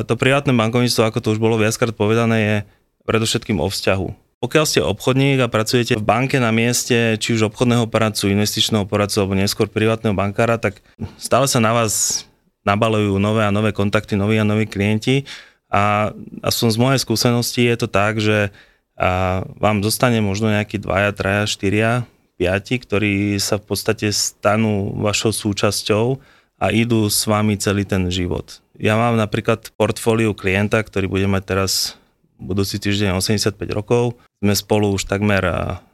to 0.09 0.17
privátne 0.17 0.57
bankovníctvo, 0.57 1.05
ako 1.05 1.21
to 1.21 1.31
už 1.37 1.39
bolo 1.39 1.61
viackrát 1.61 1.93
povedané, 1.93 2.37
je 2.41 2.55
predovšetkým 3.05 3.61
o 3.61 3.69
vzťahu 3.69 4.24
pokiaľ 4.43 4.65
ste 4.67 4.81
obchodník 4.83 5.41
a 5.41 5.51
pracujete 5.51 5.95
v 5.95 6.05
banke 6.05 6.37
na 6.37 6.51
mieste, 6.51 7.15
či 7.17 7.35
už 7.35 7.49
obchodného 7.49 7.87
poradcu, 7.87 8.29
investičného 8.29 8.85
poradcu 8.85 9.23
alebo 9.23 9.39
neskôr 9.39 9.71
privátneho 9.71 10.13
bankára, 10.13 10.59
tak 10.59 10.83
stále 11.15 11.47
sa 11.47 11.63
na 11.63 11.71
vás 11.71 12.25
nabalujú 12.65 13.17
nové 13.21 13.45
a 13.45 13.53
nové 13.53 13.71
kontakty, 13.71 14.17
noví 14.17 14.37
a 14.37 14.47
noví 14.47 14.65
klienti 14.65 15.25
a 15.71 16.11
som 16.53 16.69
z 16.69 16.77
mojej 16.77 16.99
skúsenosti 17.01 17.65
je 17.65 17.75
to 17.79 17.87
tak, 17.89 18.21
že 18.21 18.53
a 18.95 19.43
vám 19.59 19.83
zostane 19.83 20.23
možno 20.23 20.47
nejakí 20.47 20.79
dvaja, 20.79 21.11
traja, 21.11 21.43
štyria, 21.43 22.07
piati, 22.39 22.79
ktorí 22.79 23.35
sa 23.43 23.59
v 23.59 23.67
podstate 23.67 24.07
stanú 24.15 24.95
vašou 25.03 25.35
súčasťou 25.35 26.15
a 26.55 26.71
idú 26.71 27.11
s 27.11 27.27
vami 27.27 27.59
celý 27.59 27.83
ten 27.83 28.07
život. 28.07 28.63
Ja 28.79 28.95
mám 28.95 29.19
napríklad 29.19 29.75
portfóliu 29.75 30.31
klienta, 30.31 30.79
ktorý 30.79 31.11
bude 31.11 31.27
mať 31.27 31.43
teraz 31.43 31.99
budúci 32.39 32.77
týždeň 32.81 33.17
85 33.19 33.55
rokov. 33.71 34.19
Sme 34.43 34.53
spolu 34.55 34.91
už 34.95 35.07
takmer 35.07 35.43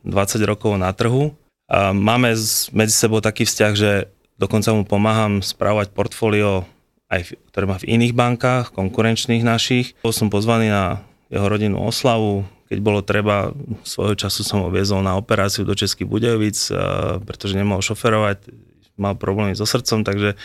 20 0.01 0.41
rokov 0.45 0.77
na 0.77 0.89
trhu. 0.91 1.33
A 1.71 1.95
máme 1.95 2.35
medzi 2.75 2.95
sebou 2.95 3.23
taký 3.23 3.47
vzťah, 3.47 3.73
že 3.77 4.11
dokonca 4.35 4.73
mu 4.75 4.83
pomáham 4.83 5.39
spravovať 5.39 5.93
portfólio, 5.95 6.67
aj, 7.07 7.37
ktoré 7.53 7.65
má 7.69 7.77
v 7.77 7.95
iných 7.95 8.17
bankách, 8.17 8.73
konkurenčných 8.73 9.45
našich. 9.45 9.93
Bol 10.01 10.11
som 10.11 10.27
pozvaný 10.33 10.67
na 10.71 11.05
jeho 11.31 11.47
rodinnú 11.47 11.79
oslavu, 11.79 12.43
keď 12.67 12.79
bolo 12.79 12.99
treba, 13.03 13.51
svojho 13.83 14.15
času 14.15 14.47
som 14.47 14.63
ho 14.63 14.69
viezol 14.71 15.03
na 15.03 15.19
operáciu 15.19 15.67
do 15.67 15.75
Českých 15.75 16.07
Budejovic, 16.07 16.55
pretože 17.27 17.55
nemohol 17.59 17.83
šoferovať, 17.83 18.47
mal 18.95 19.15
problémy 19.19 19.55
so 19.55 19.67
srdcom, 19.67 20.07
takže... 20.07 20.39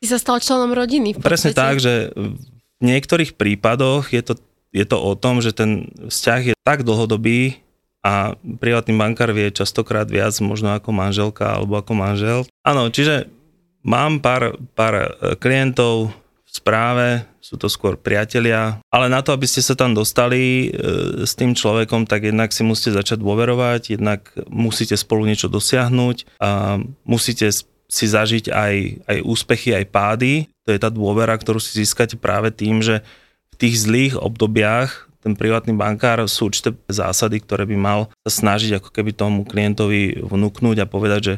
Ty 0.00 0.06
sa 0.08 0.18
stal 0.20 0.40
členom 0.40 0.72
rodiny. 0.72 1.16
V 1.16 1.20
presne 1.20 1.52
tak, 1.52 1.80
že 1.80 2.12
v 2.16 2.82
niektorých 2.84 3.36
prípadoch 3.36 4.12
je 4.12 4.20
to, 4.24 4.40
je 4.70 4.84
to 4.86 4.96
o 4.98 5.12
tom, 5.18 5.42
že 5.42 5.54
ten 5.54 5.90
vzťah 6.06 6.40
je 6.52 6.54
tak 6.62 6.86
dlhodobý 6.86 7.58
a 8.00 8.34
privátny 8.38 8.96
bankár 8.96 9.34
vie 9.36 9.52
častokrát 9.52 10.08
viac 10.08 10.32
možno 10.40 10.72
ako 10.72 10.90
manželka 10.94 11.60
alebo 11.60 11.76
ako 11.76 11.92
manžel. 11.92 12.38
Áno, 12.64 12.88
čiže 12.88 13.28
mám 13.84 14.24
pár, 14.24 14.56
pár 14.72 15.14
klientov, 15.36 16.14
v 16.50 16.58
správe, 16.58 17.08
sú 17.38 17.54
to 17.54 17.70
skôr 17.70 17.94
priatelia, 17.94 18.82
ale 18.90 19.06
na 19.06 19.22
to, 19.22 19.30
aby 19.30 19.46
ste 19.46 19.62
sa 19.62 19.78
tam 19.78 19.94
dostali 19.94 20.66
e, 20.66 21.22
s 21.22 21.38
tým 21.38 21.54
človekom, 21.54 22.10
tak 22.10 22.26
jednak 22.26 22.50
si 22.50 22.66
musíte 22.66 22.98
začať 22.98 23.22
dôverovať, 23.22 23.94
jednak 23.94 24.34
musíte 24.50 24.98
spolu 24.98 25.30
niečo 25.30 25.46
dosiahnuť 25.46 26.42
a 26.42 26.82
musíte 27.06 27.54
si 27.90 28.06
zažiť 28.06 28.50
aj, 28.50 28.74
aj 29.06 29.18
úspechy, 29.22 29.74
aj 29.78 29.86
pády. 29.94 30.32
To 30.66 30.74
je 30.74 30.78
tá 30.82 30.90
dôvera, 30.90 31.38
ktorú 31.38 31.62
si 31.62 31.82
získate 31.82 32.18
práve 32.18 32.50
tým, 32.50 32.82
že 32.82 33.02
tých 33.60 33.76
zlých 33.84 34.16
obdobiach 34.16 35.10
ten 35.20 35.36
privátny 35.36 35.76
bankár 35.76 36.24
sú 36.24 36.48
určité 36.48 36.72
zásady, 36.88 37.44
ktoré 37.44 37.68
by 37.68 37.76
mal 37.76 38.00
sa 38.24 38.40
snažiť 38.40 38.80
ako 38.80 38.88
keby 38.88 39.12
tomu 39.12 39.44
klientovi 39.44 40.16
vnúknúť 40.16 40.80
a 40.80 40.88
povedať, 40.88 41.20
že 41.20 41.34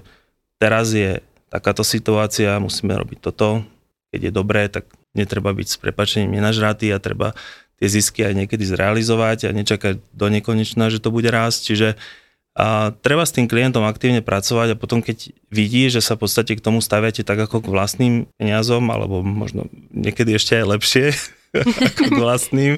teraz 0.62 0.94
je 0.94 1.18
takáto 1.50 1.82
situácia, 1.82 2.62
musíme 2.62 2.94
robiť 2.94 3.18
toto, 3.18 3.66
keď 4.14 4.30
je 4.30 4.32
dobré, 4.32 4.62
tak 4.70 4.86
netreba 5.18 5.50
byť 5.50 5.66
s 5.66 5.76
prepačením 5.82 6.38
nenažratý 6.38 6.94
a 6.94 7.02
treba 7.02 7.34
tie 7.82 7.90
zisky 7.90 8.22
aj 8.22 8.38
niekedy 8.38 8.62
zrealizovať 8.62 9.50
a 9.50 9.56
nečakať 9.56 9.98
do 10.14 10.26
nekonečna, 10.30 10.86
že 10.86 11.02
to 11.02 11.10
bude 11.10 11.26
rásť. 11.26 11.74
Čiže 11.74 11.88
a 12.52 12.92
treba 13.00 13.24
s 13.24 13.32
tým 13.32 13.48
klientom 13.48 13.80
aktívne 13.88 14.20
pracovať 14.20 14.76
a 14.76 14.80
potom 14.80 15.00
keď 15.00 15.32
vidí, 15.48 15.88
že 15.88 16.04
sa 16.04 16.20
v 16.20 16.28
podstate 16.28 16.52
k 16.52 16.64
tomu 16.64 16.84
staviate 16.84 17.24
tak 17.24 17.40
ako 17.40 17.64
k 17.64 17.72
vlastným 17.72 18.14
peniazom, 18.36 18.84
alebo 18.92 19.24
možno 19.24 19.72
niekedy 19.88 20.36
ešte 20.36 20.60
aj 20.60 20.66
lepšie 20.76 21.06
ako 21.88 22.04
k 22.12 22.16
vlastným, 22.20 22.72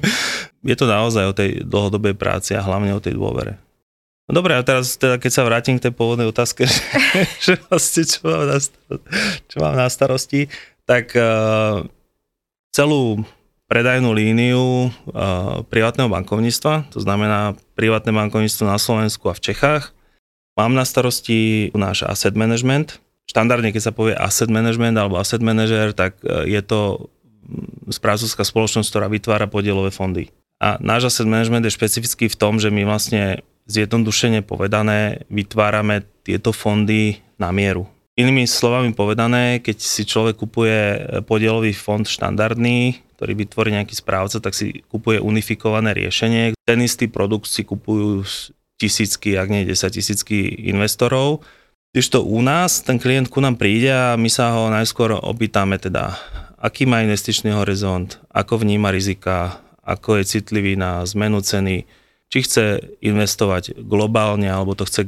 je 0.63 0.75
to 0.79 0.85
naozaj 0.87 1.27
o 1.27 1.35
tej 1.35 1.67
dlhodobej 1.67 2.15
práci 2.15 2.55
a 2.55 2.63
hlavne 2.63 2.95
o 2.95 3.03
tej 3.03 3.19
dôvere. 3.19 3.59
No 4.25 4.41
dobre, 4.41 4.57
a 4.57 4.65
teraz 4.65 4.97
teda, 4.97 5.21
keď 5.21 5.31
sa 5.31 5.45
vrátim 5.45 5.77
k 5.77 5.85
tej 5.85 5.93
pôvodnej 5.93 6.25
otázke, 6.25 6.65
že, 7.13 7.21
že 7.43 7.53
vlastne 7.67 8.03
čo 8.07 8.23
mám 8.23 8.47
na 8.47 8.57
starosti, 8.63 9.07
čo 9.51 9.55
mám 9.59 9.75
na 9.75 9.87
starosti 9.91 10.41
tak 10.85 11.17
uh, 11.17 11.81
celú 12.71 13.25
predajnú 13.75 14.15
líniu 14.15 14.87
uh, 14.87 15.67
privátneho 15.67 16.07
bankovníctva, 16.07 16.95
to 16.95 17.03
znamená 17.03 17.59
privátne 17.75 18.15
bankovníctvo 18.15 18.71
na 18.71 18.79
Slovensku 18.79 19.27
a 19.27 19.35
v 19.35 19.51
Čechách. 19.51 19.91
Mám 20.55 20.79
na 20.79 20.87
starosti 20.87 21.75
náš 21.75 22.07
asset 22.07 22.39
management. 22.39 23.03
Štandardne, 23.27 23.75
keď 23.75 23.91
sa 23.91 23.91
povie 23.91 24.15
asset 24.15 24.47
management 24.47 24.95
alebo 24.95 25.19
asset 25.19 25.43
manager, 25.43 25.91
tak 25.91 26.15
uh, 26.23 26.47
je 26.47 26.63
to 26.63 27.11
mm, 27.43 27.91
správcovská 27.91 28.47
spoločnosť, 28.47 28.87
ktorá 28.87 29.11
vytvára 29.11 29.51
podielové 29.51 29.91
fondy. 29.91 30.31
A 30.63 30.79
náš 30.79 31.11
asset 31.11 31.27
management 31.27 31.67
je 31.67 31.75
špecifický 31.75 32.31
v 32.31 32.39
tom, 32.39 32.63
že 32.63 32.71
my 32.71 32.87
vlastne 32.87 33.43
zjednodušene 33.67 34.39
povedané 34.39 35.27
vytvárame 35.27 36.07
tieto 36.23 36.55
fondy 36.55 37.19
na 37.35 37.51
mieru. 37.51 37.91
Inými 38.15 38.47
slovami 38.47 38.95
povedané, 38.95 39.59
keď 39.59 39.77
si 39.83 40.07
človek 40.07 40.39
kupuje 40.39 40.79
podielový 41.27 41.75
fond 41.75 42.07
štandardný, 42.07 43.03
ktorý 43.19 43.33
vytvorí 43.35 43.75
nejaký 43.75 43.91
správca, 43.91 44.39
tak 44.39 44.55
si 44.55 44.87
kupuje 44.87 45.19
unifikované 45.19 45.91
riešenie. 45.91 46.55
Ten 46.63 46.79
istý 46.79 47.11
produkt 47.11 47.51
si 47.51 47.67
kupujú 47.67 48.23
tisícky, 48.79 49.35
ak 49.35 49.51
nie 49.51 49.67
10 49.67 49.91
tisícky 49.91 50.67
investorov. 50.71 51.43
Když 51.91 52.11
to 52.11 52.23
u 52.23 52.39
nás, 52.39 52.83
ten 52.83 52.99
klient 52.99 53.31
ku 53.31 53.39
nám 53.39 53.55
príde 53.59 53.91
a 53.91 54.19
my 54.19 54.27
sa 54.27 54.51
ho 54.51 54.67
najskôr 54.67 55.15
opýtame 55.15 55.79
teda, 55.79 56.15
aký 56.59 56.83
má 56.83 57.03
investičný 57.03 57.55
horizont, 57.55 58.19
ako 58.31 58.63
vníma 58.63 58.91
rizika, 58.91 59.63
ako 59.83 60.19
je 60.19 60.39
citlivý 60.39 60.75
na 60.75 61.03
zmenu 61.07 61.39
ceny, 61.39 61.87
či 62.27 62.37
chce 62.43 62.83
investovať 62.99 63.79
globálne, 63.79 64.47
alebo 64.47 64.75
to 64.75 64.83
chce 64.83 65.07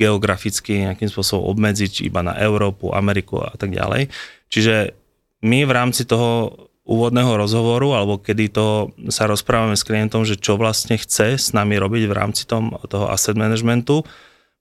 geograficky 0.00 0.88
nejakým 0.88 1.12
spôsobom 1.12 1.52
obmedziť 1.52 2.08
iba 2.08 2.24
na 2.24 2.32
Európu, 2.40 2.96
Ameriku 2.96 3.44
a 3.44 3.52
tak 3.52 3.76
ďalej. 3.76 4.08
Čiže 4.48 4.96
my 5.44 5.68
v 5.68 5.72
rámci 5.76 6.08
toho 6.08 6.56
úvodného 6.88 7.36
rozhovoru, 7.36 7.92
alebo 7.92 8.16
kedy 8.16 8.50
to 8.50 8.90
sa 9.12 9.28
rozprávame 9.28 9.76
s 9.76 9.84
klientom, 9.84 10.24
že 10.24 10.40
čo 10.40 10.56
vlastne 10.56 10.96
chce 10.96 11.36
s 11.36 11.52
nami 11.52 11.76
robiť 11.76 12.08
v 12.08 12.16
rámci 12.16 12.48
tom, 12.48 12.72
toho 12.88 13.12
asset 13.12 13.36
managementu, 13.36 14.02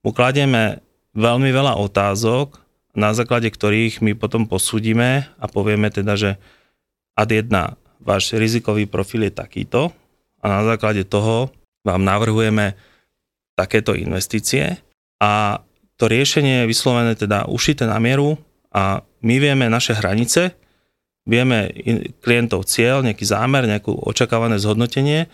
mu 0.03 0.11
veľmi 1.09 1.49
veľa 1.49 1.73
otázok, 1.79 2.61
na 2.93 3.15
základe 3.15 3.49
ktorých 3.49 4.03
my 4.03 4.13
potom 4.13 4.45
posúdime 4.45 5.25
a 5.39 5.45
povieme 5.49 5.89
teda, 5.89 6.13
že 6.19 6.31
ad 7.17 7.31
1, 7.33 7.49
váš 8.03 8.35
rizikový 8.35 8.85
profil 8.85 9.27
je 9.27 9.33
takýto 9.33 9.89
a 10.39 10.45
na 10.45 10.61
základe 10.67 11.03
toho 11.07 11.49
vám 11.81 12.03
navrhujeme 12.03 12.75
takéto 13.57 13.97
investície 13.97 14.79
a 15.19 15.61
to 15.99 16.07
riešenie 16.07 16.63
je 16.63 16.71
vyslovené 16.71 17.13
teda 17.19 17.51
ušité 17.51 17.83
na 17.83 17.99
mieru 17.99 18.39
a 18.71 19.03
my 19.19 19.35
vieme 19.35 19.67
naše 19.67 19.91
hranice, 19.91 20.55
vieme 21.27 21.69
klientov 22.23 22.63
cieľ, 22.65 23.03
nejaký 23.03 23.27
zámer, 23.27 23.67
nejakú 23.67 23.91
očakávané 23.91 24.55
zhodnotenie 24.57 25.27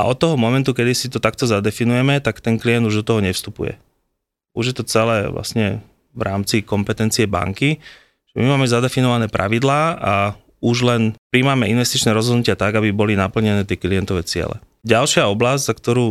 a 0.00 0.08
od 0.08 0.16
toho 0.16 0.40
momentu, 0.40 0.72
kedy 0.72 0.92
si 0.96 1.06
to 1.12 1.20
takto 1.20 1.44
zadefinujeme, 1.44 2.24
tak 2.24 2.40
ten 2.40 2.56
klient 2.56 2.88
už 2.88 3.04
do 3.04 3.06
toho 3.06 3.20
nevstupuje. 3.20 3.76
Už 4.56 4.72
je 4.72 4.74
to 4.80 4.88
celé 4.88 5.28
vlastne 5.28 5.84
v 6.16 6.22
rámci 6.24 6.64
kompetencie 6.64 7.28
banky, 7.28 7.78
my 8.34 8.46
máme 8.46 8.66
zadefinované 8.66 9.26
pravidlá 9.26 9.82
a 9.98 10.12
už 10.62 10.86
len 10.86 11.02
príjmame 11.34 11.66
investičné 11.66 12.14
rozhodnutia 12.14 12.54
tak, 12.54 12.78
aby 12.78 12.94
boli 12.94 13.18
naplnené 13.18 13.66
tie 13.66 13.80
klientové 13.80 14.22
ciele. 14.22 14.62
Ďalšia 14.86 15.26
oblasť, 15.26 15.62
za 15.66 15.74
ktorú 15.74 16.06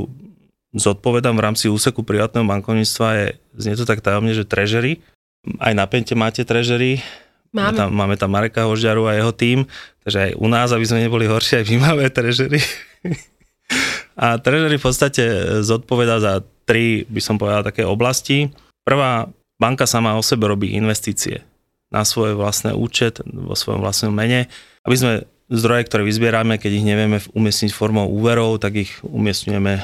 zodpovedám 0.75 1.33
v 1.37 1.43
rámci 1.45 1.65
úseku 1.71 2.05
privátneho 2.05 2.45
bankovníctva 2.45 3.07
je, 3.15 3.27
znie 3.57 3.73
to 3.73 3.89
tak 3.89 4.05
tajomne, 4.05 4.33
že 4.35 4.45
trežery. 4.45 5.01
Aj 5.57 5.73
na 5.73 5.87
Pente 5.89 6.13
máte 6.13 6.45
trežery. 6.45 7.01
Máme. 7.49 7.77
Tam, 7.77 7.89
máme 7.89 8.15
tam 8.19 8.29
Mareka 8.29 8.69
Hožďaru 8.69 9.09
a 9.09 9.17
jeho 9.17 9.33
tým, 9.33 9.65
takže 10.05 10.17
aj 10.29 10.31
u 10.37 10.47
nás, 10.51 10.69
aby 10.69 10.85
sme 10.85 11.01
neboli 11.01 11.25
horšie, 11.25 11.65
aj 11.65 11.65
my 11.73 11.77
máme 11.81 12.05
trežery. 12.13 12.61
a 14.21 14.37
trežery 14.37 14.77
v 14.77 14.85
podstate 14.85 15.23
zodpoveda 15.65 16.21
za 16.21 16.33
tri, 16.69 17.09
by 17.09 17.17
som 17.17 17.41
povedal, 17.41 17.65
také 17.65 17.81
oblasti. 17.81 18.53
Prvá, 18.85 19.25
banka 19.57 19.89
sama 19.89 20.13
o 20.13 20.21
sebe 20.21 20.45
robí 20.45 20.77
investície 20.77 21.41
na 21.89 22.05
svoj 22.05 22.37
vlastné 22.37 22.77
účet, 22.77 23.17
vo 23.25 23.57
svojom 23.57 23.81
vlastnom 23.81 24.13
mene, 24.13 24.45
aby 24.85 24.95
sme 24.95 25.13
zdroje, 25.49 25.89
ktoré 25.89 26.05
vyzbierame, 26.05 26.61
keď 26.61 26.71
ich 26.77 26.85
nevieme 26.85 27.17
umiestniť 27.33 27.73
formou 27.73 28.05
úverov, 28.05 28.61
tak 28.61 28.77
ich 28.77 28.93
umiestňujeme 29.01 29.81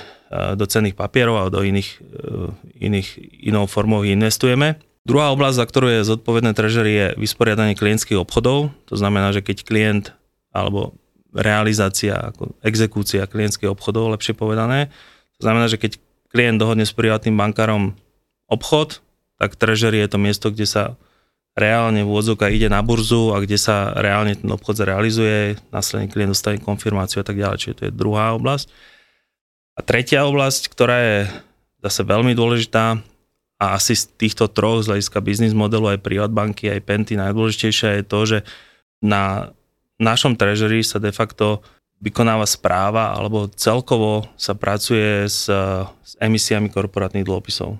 do 0.57 0.65
cenných 0.65 0.97
papierov 0.97 1.35
a 1.37 1.53
do 1.53 1.61
iných, 1.61 1.89
e, 2.01 2.81
iných 2.81 3.07
inou 3.45 3.69
formou 3.69 4.01
investujeme. 4.01 4.81
Druhá 5.05 5.29
oblasť, 5.29 5.57
za 5.61 5.65
ktorú 5.69 5.87
je 5.93 6.09
zodpovedné 6.09 6.57
treasury, 6.57 6.91
je 6.97 7.07
vysporiadanie 7.21 7.77
klientských 7.77 8.17
obchodov. 8.17 8.73
To 8.89 8.95
znamená, 8.97 9.29
že 9.29 9.45
keď 9.45 9.57
klient 9.61 10.05
alebo 10.49 10.97
realizácia, 11.35 12.17
ako 12.33 12.57
exekúcia 12.65 13.29
klientských 13.29 13.69
obchodov, 13.69 14.17
lepšie 14.17 14.33
povedané, 14.33 14.89
to 15.37 15.41
znamená, 15.45 15.69
že 15.69 15.77
keď 15.77 16.01
klient 16.31 16.57
dohodne 16.57 16.87
s 16.87 16.95
privátnym 16.95 17.37
bankárom 17.37 17.93
obchod, 18.49 19.03
tak 19.37 19.59
treasury 19.59 20.01
je 20.01 20.09
to 20.09 20.17
miesto, 20.17 20.47
kde 20.49 20.65
sa 20.65 20.83
reálne 21.55 22.03
v 22.03 22.11
ide 22.51 22.67
na 22.67 22.83
burzu 22.83 23.31
a 23.31 23.39
kde 23.39 23.55
sa 23.55 23.95
reálne 23.95 24.35
ten 24.35 24.51
obchod 24.51 24.83
zrealizuje, 24.83 25.55
následne 25.71 26.11
klient 26.11 26.35
dostane 26.35 26.59
konfirmáciu 26.59 27.23
a 27.23 27.25
tak 27.27 27.39
ďalej, 27.39 27.59
čiže 27.59 27.75
to 27.79 27.83
je 27.87 27.93
druhá 27.95 28.35
oblasť. 28.35 28.67
A 29.75 29.79
tretia 29.83 30.23
oblasť, 30.23 30.71
ktorá 30.71 30.97
je 31.03 31.17
zase 31.83 32.01
veľmi 32.07 32.31
dôležitá 32.31 33.03
a 33.59 33.65
asi 33.75 33.95
z 33.95 34.07
týchto 34.15 34.47
troch 34.47 34.83
z 34.83 34.91
hľadiska 34.91 35.19
biznis 35.19 35.51
modelu 35.51 35.95
aj 35.95 36.03
banky, 36.31 36.71
aj 36.71 36.83
Penty 36.83 37.19
najdôležitejšia 37.19 37.99
je 37.99 38.03
to, 38.03 38.19
že 38.23 38.37
na 39.03 39.51
našom 39.99 40.35
treasury 40.35 40.83
sa 40.83 40.99
de 40.99 41.11
facto 41.11 41.63
vykonáva 42.03 42.43
správa 42.43 43.15
alebo 43.15 43.47
celkovo 43.55 44.27
sa 44.35 44.55
pracuje 44.55 45.27
s, 45.27 45.47
s 45.47 46.11
emisiami 46.19 46.67
korporátnych 46.67 47.23
dlhopisov. 47.23 47.79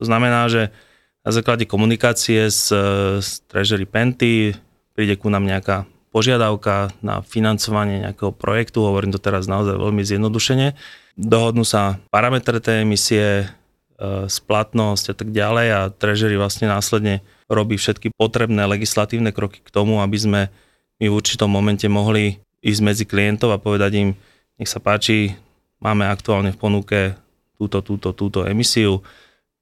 To 0.00 0.04
znamená, 0.04 0.48
že 0.48 0.72
na 1.24 1.30
základe 1.32 1.64
komunikácie 1.64 2.48
s, 2.48 2.68
s 3.20 3.44
treasury 3.48 3.84
Penty 3.88 4.56
príde 4.92 5.16
ku 5.16 5.28
nám 5.28 5.44
nejaká 5.44 5.88
požiadavka 6.12 6.94
na 7.00 7.20
financovanie 7.24 8.04
nejakého 8.06 8.30
projektu, 8.30 8.86
hovorím 8.86 9.10
to 9.12 9.20
teraz 9.20 9.50
naozaj 9.50 9.74
veľmi 9.76 10.04
zjednodušene, 10.04 10.76
dohodnú 11.18 11.62
sa 11.62 11.98
parametre 12.10 12.58
tej 12.58 12.82
emisie, 12.82 13.26
e, 13.42 13.46
splatnosť 14.26 15.04
a 15.10 15.14
tak 15.14 15.28
ďalej 15.30 15.66
a 15.70 15.80
Treasury 15.90 16.34
vlastne 16.38 16.70
následne 16.70 17.22
robí 17.46 17.78
všetky 17.78 18.14
potrebné 18.14 18.66
legislatívne 18.66 19.30
kroky 19.30 19.62
k 19.62 19.70
tomu, 19.70 20.02
aby 20.02 20.18
sme 20.18 20.40
my 20.98 21.06
v 21.10 21.16
určitom 21.16 21.50
momente 21.50 21.86
mohli 21.90 22.38
ísť 22.64 22.80
medzi 22.80 23.04
klientov 23.04 23.52
a 23.52 23.62
povedať 23.62 23.92
im, 24.00 24.08
nech 24.56 24.70
sa 24.70 24.80
páči, 24.80 25.36
máme 25.82 26.06
aktuálne 26.08 26.54
v 26.54 26.60
ponuke 26.60 26.98
túto, 27.58 27.84
túto, 27.84 28.16
túto 28.16 28.46
emisiu, 28.48 29.04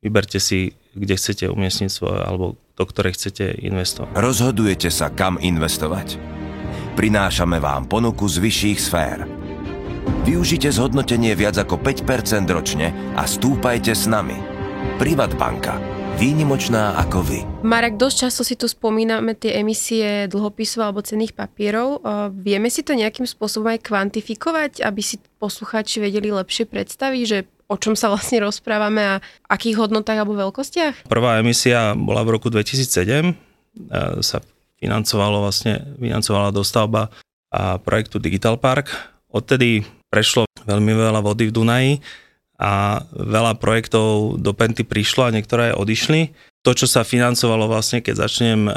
vyberte 0.04 0.38
si, 0.38 0.76
kde 0.92 1.16
chcete 1.16 1.48
umiestniť 1.48 1.90
svoje, 1.90 2.20
alebo 2.20 2.54
do 2.76 2.84
ktorej 2.84 3.16
chcete 3.16 3.58
investovať. 3.64 4.14
Rozhodujete 4.16 4.88
sa, 4.92 5.10
kam 5.12 5.40
investovať? 5.40 6.16
Prinášame 6.92 7.56
vám 7.56 7.88
ponuku 7.88 8.28
z 8.28 8.36
vyšších 8.38 8.78
sfér. 8.78 9.41
Využite 10.22 10.70
zhodnotenie 10.70 11.34
viac 11.34 11.58
ako 11.58 11.78
5% 11.78 12.46
ročne 12.50 12.94
a 13.18 13.26
stúpajte 13.26 13.94
s 13.94 14.06
nami. 14.06 14.38
Privatbanka. 14.98 15.78
Výnimočná 16.20 16.94
ako 17.00 17.18
vy. 17.24 17.40
Marek, 17.64 17.96
dosť 17.96 18.16
často 18.28 18.42
si 18.44 18.54
tu 18.54 18.68
spomíname 18.68 19.32
tie 19.32 19.58
emisie 19.58 20.28
dlhopisov 20.28 20.86
alebo 20.86 21.00
cenných 21.00 21.32
papierov. 21.32 22.04
Vieme 22.36 22.68
si 22.68 22.84
to 22.84 22.92
nejakým 22.92 23.24
spôsobom 23.24 23.72
aj 23.72 23.80
kvantifikovať, 23.82 24.84
aby 24.84 25.00
si 25.00 25.18
poslucháči 25.40 26.04
vedeli 26.04 26.28
lepšie 26.28 26.68
predstaviť, 26.68 27.22
že 27.24 27.38
o 27.72 27.76
čom 27.80 27.96
sa 27.96 28.12
vlastne 28.12 28.44
rozprávame 28.44 29.00
a 29.00 29.14
akých 29.48 29.80
hodnotách 29.80 30.20
alebo 30.20 30.36
veľkostiach? 30.36 31.08
Prvá 31.08 31.40
emisia 31.40 31.96
bola 31.96 32.20
v 32.22 32.36
roku 32.36 32.52
2007, 32.52 33.32
e, 33.32 33.34
sa 34.20 34.44
financovalo 34.76 35.40
vlastne, 35.48 35.96
financovala 35.96 36.52
dostavba 36.52 37.08
a 37.48 37.80
projektu 37.80 38.20
Digital 38.20 38.60
Park. 38.60 39.11
Odtedy 39.32 39.82
prešlo 40.12 40.44
veľmi 40.68 40.92
veľa 40.92 41.24
vody 41.24 41.48
v 41.48 41.56
Dunaji 41.56 41.92
a 42.62 43.02
veľa 43.10 43.58
projektov 43.58 44.38
do 44.38 44.52
Penty 44.54 44.86
prišlo 44.86 45.26
a 45.26 45.34
niektoré 45.34 45.74
odišli. 45.74 46.30
To, 46.62 46.70
čo 46.78 46.86
sa 46.86 47.02
financovalo 47.02 47.66
vlastne, 47.66 47.98
keď 47.98 48.14
začnem 48.22 48.70
uh, 48.70 48.74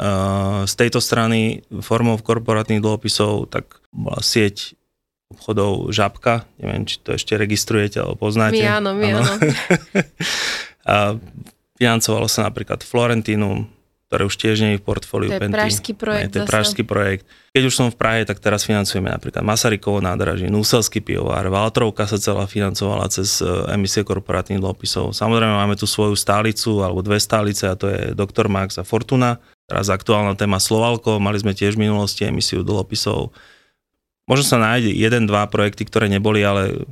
z 0.66 0.74
tejto 0.74 0.98
strany 0.98 1.62
formou 1.84 2.18
korporátnych 2.18 2.82
dlhopisov, 2.82 3.46
tak 3.46 3.78
bola 3.94 4.18
sieť 4.18 4.74
obchodov 5.30 5.94
Žabka, 5.94 6.50
neviem, 6.58 6.82
či 6.82 6.98
to 6.98 7.14
ešte 7.14 7.38
registrujete 7.38 8.02
alebo 8.02 8.26
poznáte. 8.26 8.58
My 8.58 8.82
áno, 8.82 8.90
my 8.94 9.22
áno. 9.22 9.32
a 10.90 11.14
financovalo 11.78 12.26
sa 12.26 12.50
napríklad 12.50 12.82
Florentinum, 12.82 13.70
ktoré 14.06 14.22
už 14.22 14.34
tiež 14.38 14.56
nie 14.62 14.70
je 14.76 14.80
v 14.80 14.86
portfóliu 14.86 15.30
To 15.30 15.36
je 15.36 15.42
Penty. 15.42 15.56
pražský 15.58 15.92
projekt. 15.98 16.22
Nie, 16.22 16.30
to 16.30 16.38
je 16.42 16.48
pražský 16.48 16.82
projekt. 16.86 17.24
Keď 17.50 17.62
už 17.66 17.74
som 17.74 17.86
v 17.90 17.98
Prahe, 17.98 18.22
tak 18.22 18.38
teraz 18.38 18.62
financujeme 18.62 19.10
napríklad 19.10 19.42
Masarykovo 19.42 19.98
nádraží, 19.98 20.46
Núselský 20.46 21.02
pivovár, 21.02 21.50
Valtrovka 21.50 22.06
sa 22.06 22.20
celá 22.20 22.46
financovala 22.46 23.10
cez 23.10 23.42
e, 23.42 23.48
emisie 23.74 24.06
korporátnych 24.06 24.62
dlhopisov. 24.62 25.10
Samozrejme 25.10 25.58
máme 25.58 25.74
tu 25.74 25.90
svoju 25.90 26.14
stálicu, 26.14 26.86
alebo 26.86 27.02
dve 27.02 27.18
stálice, 27.18 27.66
a 27.66 27.74
to 27.74 27.90
je 27.90 28.14
Dr. 28.14 28.46
Max 28.46 28.78
a 28.78 28.86
Fortuna. 28.86 29.42
Teraz 29.66 29.90
aktuálna 29.90 30.38
téma 30.38 30.62
Slovalko, 30.62 31.18
mali 31.18 31.42
sme 31.42 31.50
tiež 31.50 31.74
v 31.74 31.90
minulosti 31.90 32.22
emisiu 32.22 32.62
dlhopisov 32.62 33.34
Možno 34.26 34.42
sa 34.42 34.58
nájde 34.58 34.90
jeden, 34.90 35.30
dva 35.30 35.46
projekty, 35.46 35.86
ktoré 35.86 36.10
neboli, 36.10 36.42
ale 36.42 36.82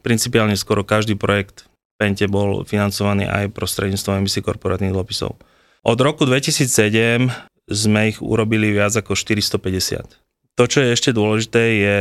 principiálne 0.00 0.56
skoro 0.56 0.80
každý 0.80 1.12
projekt 1.12 1.68
v 1.68 1.94
Pente 2.00 2.24
bol 2.24 2.64
financovaný 2.64 3.28
aj 3.28 3.52
prostredníctvom 3.52 4.24
emisí 4.24 4.40
korporátnych 4.40 4.88
dlhopisov. 4.88 5.36
Od 5.80 5.96
roku 5.96 6.28
2007 6.28 7.32
sme 7.64 8.12
ich 8.12 8.20
urobili 8.20 8.68
viac 8.68 8.92
ako 8.92 9.16
450. 9.16 10.20
To, 10.60 10.62
čo 10.68 10.84
je 10.84 10.92
ešte 10.92 11.16
dôležité, 11.16 11.62
je, 11.80 11.96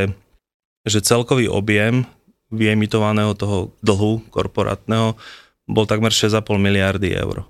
že 0.84 1.00
celkový 1.00 1.48
objem 1.48 2.04
vyemitovaného 2.52 3.32
toho 3.40 3.72
dlhu 3.80 4.20
korporátneho 4.28 5.16
bol 5.64 5.88
takmer 5.88 6.12
6,5 6.12 6.44
miliardy 6.60 7.16
eur. 7.16 7.48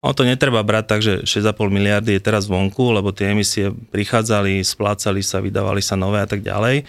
O 0.00 0.10
to 0.16 0.26
netreba 0.26 0.64
brať 0.64 0.84
tak, 0.90 1.00
že 1.06 1.22
6,5 1.22 1.70
miliardy 1.70 2.18
je 2.18 2.24
teraz 2.24 2.50
vonku, 2.50 2.90
lebo 2.90 3.14
tie 3.14 3.30
emisie 3.30 3.70
prichádzali, 3.70 4.64
splácali 4.66 5.22
sa, 5.22 5.38
vydávali 5.38 5.84
sa 5.84 5.94
nové 5.94 6.18
a 6.18 6.26
tak 6.26 6.42
ďalej. 6.42 6.82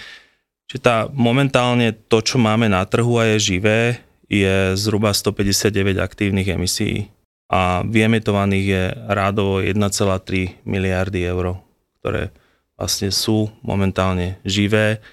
Čiže 0.71 0.81
tá 0.81 1.05
momentálne 1.11 1.93
to, 2.09 2.23
čo 2.23 2.41
máme 2.41 2.65
na 2.65 2.81
trhu 2.87 3.19
a 3.21 3.29
je 3.35 3.53
živé, 3.53 4.01
je 4.31 4.73
zhruba 4.79 5.13
159 5.13 6.01
aktívnych 6.01 6.49
emisí 6.49 7.11
a 7.51 7.83
vyemitovaných 7.83 8.65
je 8.65 8.83
rádovo 9.11 9.59
1,3 9.59 10.63
miliardy 10.63 11.19
eur, 11.27 11.59
ktoré 11.99 12.31
vlastne 12.79 13.11
sú 13.11 13.51
momentálne 13.59 14.39
živé 14.47 15.03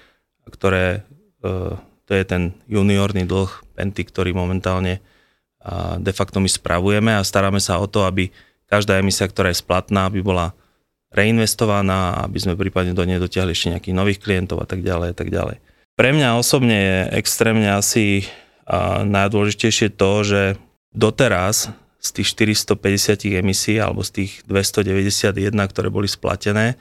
ktoré, 0.49 1.05
e, 1.45 1.77
to 1.77 2.11
je 2.11 2.23
ten 2.25 2.57
juniorný 2.65 3.29
dlh 3.29 3.49
Penty, 3.77 4.01
ktorý 4.03 4.33
momentálne 4.33 4.99
de 5.99 6.15
facto 6.15 6.39
my 6.39 6.47
spravujeme 6.47 7.11
a 7.13 7.21
staráme 7.21 7.59
sa 7.59 7.83
o 7.83 7.85
to, 7.85 8.07
aby 8.07 8.31
každá 8.71 8.95
emisia, 8.95 9.27
ktorá 9.27 9.51
je 9.51 9.59
splatná, 9.59 10.07
aby 10.07 10.23
bola 10.23 10.55
reinvestovaná, 11.11 12.25
aby 12.25 12.39
sme 12.39 12.55
prípadne 12.55 12.95
do 12.95 13.03
nej 13.03 13.19
dotiahli 13.19 13.51
ešte 13.51 13.75
nejakých 13.75 13.97
nových 13.97 14.23
klientov 14.23 14.63
a 14.63 14.67
tak 14.67 14.81
ďalej 14.87 15.11
a 15.11 15.15
tak 15.19 15.27
ďalej. 15.27 15.59
Pre 15.99 16.09
mňa 16.15 16.39
osobne 16.39 16.77
je 16.79 16.97
extrémne 17.19 17.75
asi 17.75 18.23
najdôležitejšie 19.03 19.99
to, 19.99 20.11
že 20.23 20.41
doteraz 20.95 21.75
z 21.99 22.09
tých 22.15 22.27
450 22.35 23.39
emisí 23.39 23.75
alebo 23.75 24.01
z 24.01 24.23
tých 24.23 24.31
291, 24.47 25.51
ktoré 25.67 25.87
boli 25.91 26.07
splatené, 26.07 26.79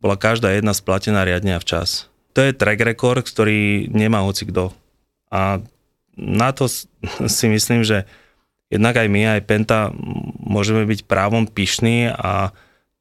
bola 0.00 0.20
každá 0.20 0.52
jedna 0.52 0.76
splatená 0.76 1.24
riadne 1.24 1.56
a 1.56 1.60
včas. 1.60 2.12
To 2.36 2.44
je 2.44 2.56
track 2.56 2.80
record, 2.84 3.24
ktorý 3.26 3.90
nemá 3.90 4.22
hoci 4.22 4.48
kto. 4.48 4.72
A 5.32 5.60
na 6.16 6.50
to 6.52 6.68
si 7.36 7.46
myslím, 7.48 7.82
že 7.82 8.04
jednak 8.70 9.00
aj 9.00 9.08
my, 9.08 9.22
aj 9.36 9.46
Penta 9.48 9.90
môžeme 10.38 10.84
byť 10.86 11.08
právom 11.08 11.48
pyšní 11.48 12.12
a 12.12 12.54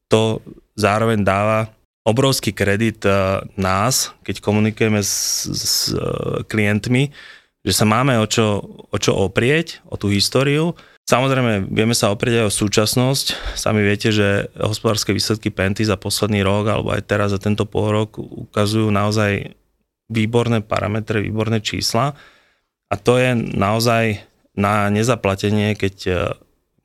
to 0.10 0.42
zároveň 0.74 1.22
dáva 1.22 1.70
obrovský 2.08 2.56
kredit 2.56 3.06
e, 3.06 3.44
nás, 3.54 4.16
keď 4.26 4.42
komunikujeme 4.42 5.04
s, 5.04 5.46
s 5.46 5.94
e, 5.94 6.02
klientmi, 6.50 7.14
že 7.62 7.74
sa 7.76 7.86
máme 7.86 8.18
o 8.18 8.26
čo, 8.26 8.66
o 8.90 8.98
čo 8.98 9.14
oprieť, 9.14 9.84
o 9.86 10.00
tú 10.00 10.10
históriu. 10.10 10.74
Samozrejme, 11.10 11.74
vieme 11.74 11.98
sa 11.98 12.14
oprieť 12.14 12.46
aj 12.46 12.54
o 12.54 12.58
súčasnosť. 12.62 13.58
Sami 13.58 13.82
viete, 13.82 14.14
že 14.14 14.46
hospodárske 14.54 15.10
výsledky 15.10 15.50
Penty 15.50 15.82
za 15.82 15.98
posledný 15.98 16.46
rok, 16.46 16.70
alebo 16.70 16.94
aj 16.94 17.02
teraz 17.10 17.34
za 17.34 17.42
tento 17.42 17.66
pol 17.66 17.90
rok 17.90 18.22
ukazujú 18.22 18.94
naozaj 18.94 19.58
výborné 20.06 20.62
parametre, 20.62 21.18
výborné 21.18 21.66
čísla. 21.66 22.14
A 22.94 22.96
to 23.02 23.18
je 23.18 23.34
naozaj 23.34 24.22
na 24.54 24.86
nezaplatenie, 24.94 25.74
keď 25.74 25.96
e, 26.06 26.14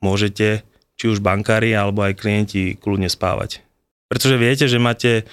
môžete, 0.01 0.65
či 0.97 1.05
už 1.05 1.21
bankári, 1.21 1.77
alebo 1.77 2.01
aj 2.01 2.17
klienti 2.17 2.81
kľudne 2.81 3.13
spávať. 3.13 3.61
Pretože 4.09 4.41
viete, 4.41 4.65
že 4.65 4.81
máte 4.81 5.29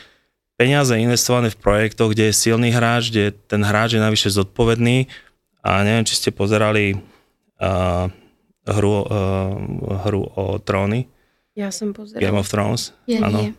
peniaze 0.60 0.92
investované 1.00 1.48
v 1.48 1.64
projektoch, 1.64 2.12
kde 2.12 2.28
je 2.28 2.36
silný 2.36 2.76
hráč, 2.76 3.08
kde 3.08 3.32
ten 3.48 3.64
hráč 3.64 3.96
je 3.96 4.04
navyše 4.04 4.36
zodpovedný 4.36 5.08
a 5.64 5.80
neviem, 5.88 6.04
či 6.04 6.20
ste 6.20 6.36
pozerali 6.36 6.98
uh, 6.98 8.12
hru, 8.67 9.06
uh, 9.06 9.56
hru 10.06 10.21
o 10.26 10.58
tróny. 10.62 11.10
Ja 11.58 11.74
som 11.74 11.91
pozeral. 11.91 12.21
Game 12.21 12.38
of 12.39 12.47
Thrones. 12.47 12.95
Ja 13.10 13.28
ano. 13.28 13.52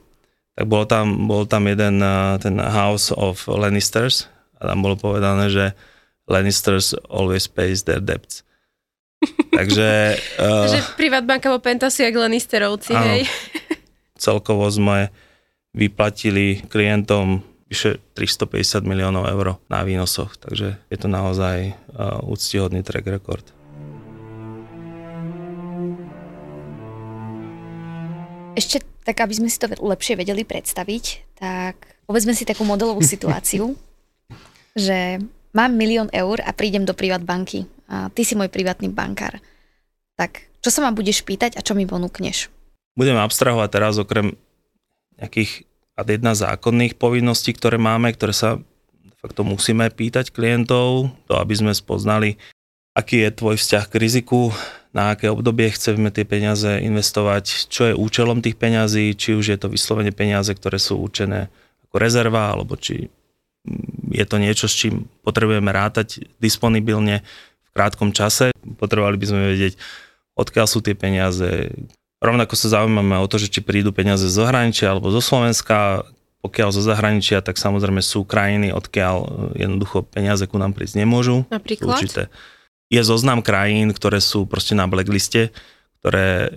Tak 0.53 0.65
bol 0.69 0.85
tam, 0.85 1.29
bol 1.29 1.49
tam 1.49 1.65
jeden, 1.65 2.01
uh, 2.05 2.37
ten 2.37 2.61
House 2.61 3.13
of 3.13 3.49
Lannisters 3.49 4.29
a 4.61 4.69
tam 4.69 4.85
bolo 4.85 5.01
povedané, 5.01 5.49
že 5.49 5.73
Lannisters 6.29 6.95
always 7.09 7.49
pays 7.49 7.85
their 7.85 8.01
debts. 8.01 8.45
Takže... 9.59 10.19
Uh, 10.39 10.69
že 10.69 10.81
Privatbanka 10.95 11.49
vo 11.49 11.59
Pentasi 11.59 12.05
jak 12.05 12.15
Lannisterovci, 12.17 12.93
áno, 12.93 13.07
hej? 13.17 13.23
celkovo 14.23 14.71
sme 14.71 15.11
vyplatili 15.75 16.63
klientom 16.69 17.43
vyše 17.67 17.99
350 18.13 18.85
miliónov 18.85 19.25
eur 19.25 19.57
na 19.73 19.81
výnosoch, 19.81 20.37
takže 20.37 20.77
je 20.93 20.99
to 21.01 21.09
naozaj 21.09 21.73
uh, 21.97 22.21
úctihodný 22.21 22.85
track 22.85 23.09
record. 23.09 23.49
Ešte 28.53 28.85
tak, 29.03 29.17
aby 29.25 29.35
sme 29.35 29.49
si 29.49 29.57
to 29.57 29.73
lepšie 29.73 30.15
vedeli 30.15 30.45
predstaviť, 30.45 31.05
tak 31.41 31.77
povedzme 32.05 32.37
si 32.37 32.45
takú 32.45 32.69
modelovú 32.69 33.01
situáciu, 33.01 33.73
že 34.77 35.21
mám 35.57 35.73
milión 35.73 36.13
eur 36.13 36.41
a 36.45 36.53
prídem 36.53 36.85
do 36.85 36.93
privát 36.93 37.25
banky 37.25 37.65
a 37.89 38.09
ty 38.13 38.25
si 38.25 38.37
môj 38.37 38.49
privátny 38.49 38.89
bankár. 38.93 39.41
Tak 40.17 40.49
čo 40.65 40.69
sa 40.73 40.85
ma 40.85 40.93
budeš 40.93 41.25
pýtať 41.25 41.57
a 41.57 41.65
čo 41.65 41.77
mi 41.77 41.89
ponúkneš? 41.89 42.49
Budeme 42.97 43.25
abstrahovať 43.25 43.69
teraz 43.73 43.97
okrem 43.97 44.37
nejakých 45.17 45.65
ad 45.97 46.09
jedna 46.09 46.33
zákonných 46.33 46.97
povinností, 46.97 47.53
ktoré 47.53 47.77
máme, 47.77 48.13
ktoré 48.17 48.33
sa 48.33 48.51
de 48.93 49.17
facto 49.21 49.45
musíme 49.45 49.89
pýtať 49.93 50.33
klientov, 50.33 51.13
to 51.29 51.33
aby 51.37 51.53
sme 51.53 51.73
spoznali, 51.73 52.41
aký 52.97 53.25
je 53.25 53.31
tvoj 53.33 53.57
vzťah 53.61 53.85
k 53.89 53.95
riziku, 54.01 54.53
na 54.93 55.17
aké 55.17 55.33
obdobie 55.33 55.73
chceme 55.73 56.13
tie 56.13 56.29
peniaze 56.29 56.81
investovať, 56.85 57.73
čo 57.73 57.83
je 57.93 57.95
účelom 57.97 58.45
tých 58.45 58.61
peňazí, 58.61 59.17
či 59.17 59.33
už 59.33 59.45
je 59.53 59.59
to 59.59 59.73
vyslovene 59.73 60.13
peniaze, 60.13 60.53
ktoré 60.53 60.77
sú 60.77 61.01
určené 61.01 61.49
ako 61.89 61.97
rezerva, 61.97 62.53
alebo 62.53 62.77
či 62.77 63.09
je 64.13 64.25
to 64.29 64.37
niečo, 64.37 64.69
s 64.69 64.77
čím 64.77 65.09
potrebujeme 65.25 65.73
rátať 65.73 66.29
disponibilne 66.43 67.25
v 67.65 67.71
krátkom 67.73 68.13
čase. 68.13 68.53
Potrebovali 68.77 69.17
by 69.17 69.27
sme 69.27 69.41
vedieť, 69.57 69.81
odkiaľ 70.37 70.67
sú 70.69 70.85
tie 70.85 70.93
peniaze. 70.93 71.73
Rovnako 72.21 72.55
sa 72.55 72.81
zaujímame 72.81 73.17
o 73.17 73.27
to, 73.27 73.41
že 73.41 73.49
či 73.49 73.65
prídu 73.65 73.97
peniaze 73.97 74.29
zo 74.29 74.45
zahraničia 74.45 74.93
alebo 74.93 75.09
zo 75.09 75.25
Slovenska. 75.25 76.05
Pokiaľ 76.43 76.75
zo 76.75 76.83
zahraničia, 76.83 77.39
tak 77.39 77.55
samozrejme 77.55 78.03
sú 78.03 78.27
krajiny, 78.27 78.75
odkiaľ 78.75 79.49
jednoducho 79.55 80.03
peniaze 80.03 80.43
ku 80.51 80.59
nám 80.59 80.75
prísť 80.75 80.99
nemôžu. 80.99 81.47
Napríklad? 81.47 82.03
Určité. 82.03 82.35
Je 82.93 83.01
zoznam 83.01 83.41
krajín, 83.41 83.97
ktoré 83.97 84.21
sú 84.21 84.45
proste 84.45 84.77
na 84.77 84.85
blackliste, 84.85 85.49
ktoré 86.05 86.53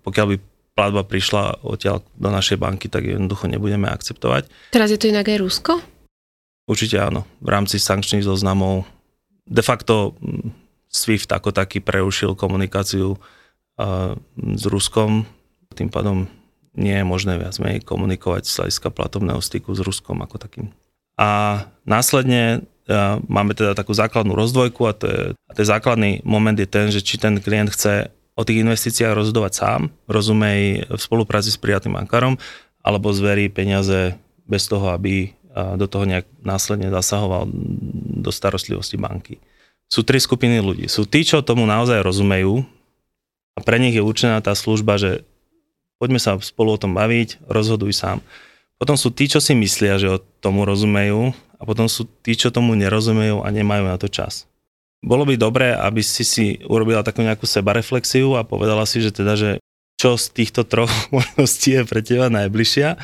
pokiaľ 0.00 0.26
by 0.32 0.36
platba 0.72 1.02
prišla 1.02 1.66
odtiaľ 1.66 2.06
do 2.14 2.30
našej 2.30 2.56
banky, 2.56 2.86
tak 2.86 3.04
jednoducho 3.04 3.50
nebudeme 3.50 3.90
akceptovať. 3.90 4.46
Teraz 4.70 4.94
je 4.94 4.96
to 4.96 5.10
inak 5.10 5.26
aj 5.26 5.42
Rusko? 5.42 5.72
Určite 6.70 7.02
áno. 7.02 7.26
V 7.42 7.48
rámci 7.50 7.82
sankčných 7.82 8.22
zoznamov 8.22 8.86
de 9.42 9.64
facto 9.64 10.14
mm, 10.22 10.54
SWIFT 10.86 11.34
ako 11.34 11.50
taký 11.50 11.82
prerušil 11.82 12.38
komunikáciu 12.38 13.18
uh, 13.18 14.14
s 14.36 14.64
Ruskom. 14.70 15.26
Tým 15.74 15.90
pádom 15.90 16.30
nie 16.78 16.94
je 16.94 17.04
možné 17.04 17.42
viac 17.42 17.58
menej 17.58 17.82
komunikovať 17.82 18.46
z 18.46 18.54
hľadiska 18.62 18.88
platobného 18.94 19.42
styku 19.42 19.74
s 19.74 19.82
Ruskom 19.82 20.22
ako 20.22 20.38
takým. 20.38 20.70
A 21.18 21.66
následne 21.82 22.62
máme 23.28 23.52
teda 23.52 23.76
takú 23.76 23.92
základnú 23.92 24.32
rozdvojku 24.32 24.80
a 24.88 24.92
to 24.96 25.04
je, 25.06 25.20
a 25.36 25.52
ten 25.52 25.66
základný 25.68 26.24
moment 26.24 26.56
je 26.56 26.64
ten, 26.64 26.88
že 26.88 27.04
či 27.04 27.20
ten 27.20 27.36
klient 27.36 27.68
chce 27.68 28.08
o 28.38 28.46
tých 28.46 28.64
investíciách 28.64 29.12
rozhodovať 29.12 29.52
sám, 29.52 29.80
rozumej 30.08 30.88
v 30.88 31.00
spolupráci 31.00 31.52
s 31.52 31.60
prijatým 31.60 31.98
bankárom, 31.98 32.40
alebo 32.80 33.12
zverí 33.12 33.50
peniaze 33.52 34.16
bez 34.48 34.64
toho, 34.70 34.94
aby 34.94 35.36
do 35.74 35.90
toho 35.90 36.06
nejak 36.06 36.24
následne 36.46 36.86
zasahoval 36.88 37.50
do 38.22 38.30
starostlivosti 38.30 38.94
banky. 38.94 39.42
Sú 39.90 40.06
tri 40.06 40.22
skupiny 40.22 40.62
ľudí. 40.62 40.86
Sú 40.86 41.02
tí, 41.02 41.26
čo 41.26 41.42
tomu 41.42 41.66
naozaj 41.66 41.98
rozumejú 42.04 42.62
a 43.56 43.60
pre 43.64 43.82
nich 43.82 43.98
je 43.98 44.04
určená 44.04 44.38
tá 44.38 44.54
služba, 44.54 45.02
že 45.02 45.26
poďme 45.98 46.22
sa 46.22 46.38
spolu 46.38 46.78
o 46.78 46.80
tom 46.80 46.94
baviť, 46.94 47.42
rozhoduj 47.50 47.90
sám. 47.90 48.22
Potom 48.78 48.94
sú 48.94 49.10
tí, 49.10 49.26
čo 49.26 49.42
si 49.42 49.58
myslia, 49.58 49.98
že 49.98 50.06
o 50.14 50.22
tomu 50.38 50.62
rozumejú 50.62 51.34
a 51.58 51.62
potom 51.66 51.90
sú 51.90 52.06
tí, 52.22 52.38
čo 52.38 52.54
tomu 52.54 52.78
nerozumejú 52.78 53.42
a 53.42 53.48
nemajú 53.50 53.84
na 53.90 53.98
to 53.98 54.06
čas. 54.06 54.46
Bolo 55.02 55.26
by 55.26 55.38
dobré, 55.38 55.74
aby 55.74 56.02
si 56.02 56.26
si 56.26 56.58
urobila 56.66 57.06
takú 57.06 57.22
nejakú 57.22 57.46
sebareflexiu 57.46 58.34
a 58.34 58.46
povedala 58.46 58.82
si, 58.86 58.98
že 58.98 59.14
teda, 59.14 59.34
že 59.38 59.50
čo 59.98 60.14
z 60.14 60.30
týchto 60.30 60.62
troch 60.66 60.90
možností 61.14 61.78
je 61.78 61.82
pre 61.86 62.00
teba 62.02 62.30
najbližšia 62.30 62.98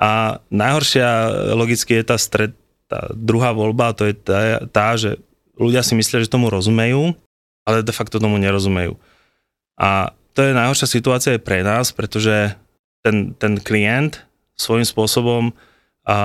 a 0.00 0.40
najhoršia 0.48 1.08
logicky 1.52 2.00
je 2.00 2.04
tá 2.08 2.16
stred, 2.16 2.56
tá 2.88 3.12
druhá 3.12 3.52
voľba, 3.52 3.92
to 3.92 4.08
je 4.08 4.14
tá, 4.16 4.64
tá, 4.68 4.96
že 4.96 5.20
ľudia 5.60 5.84
si 5.84 5.92
myslia, 5.92 6.24
že 6.24 6.32
tomu 6.32 6.48
rozumejú, 6.48 7.12
ale 7.68 7.84
de 7.84 7.92
facto 7.92 8.16
tomu 8.16 8.40
nerozumejú. 8.40 8.96
A 9.76 10.16
to 10.32 10.40
je 10.48 10.56
najhoršia 10.56 10.88
situácia 10.88 11.36
aj 11.36 11.44
pre 11.44 11.60
nás, 11.60 11.92
pretože 11.92 12.56
ten, 13.04 13.36
ten 13.36 13.60
klient 13.60 14.24
svojím 14.56 14.88
spôsobom 14.88 15.52
a 16.08 16.18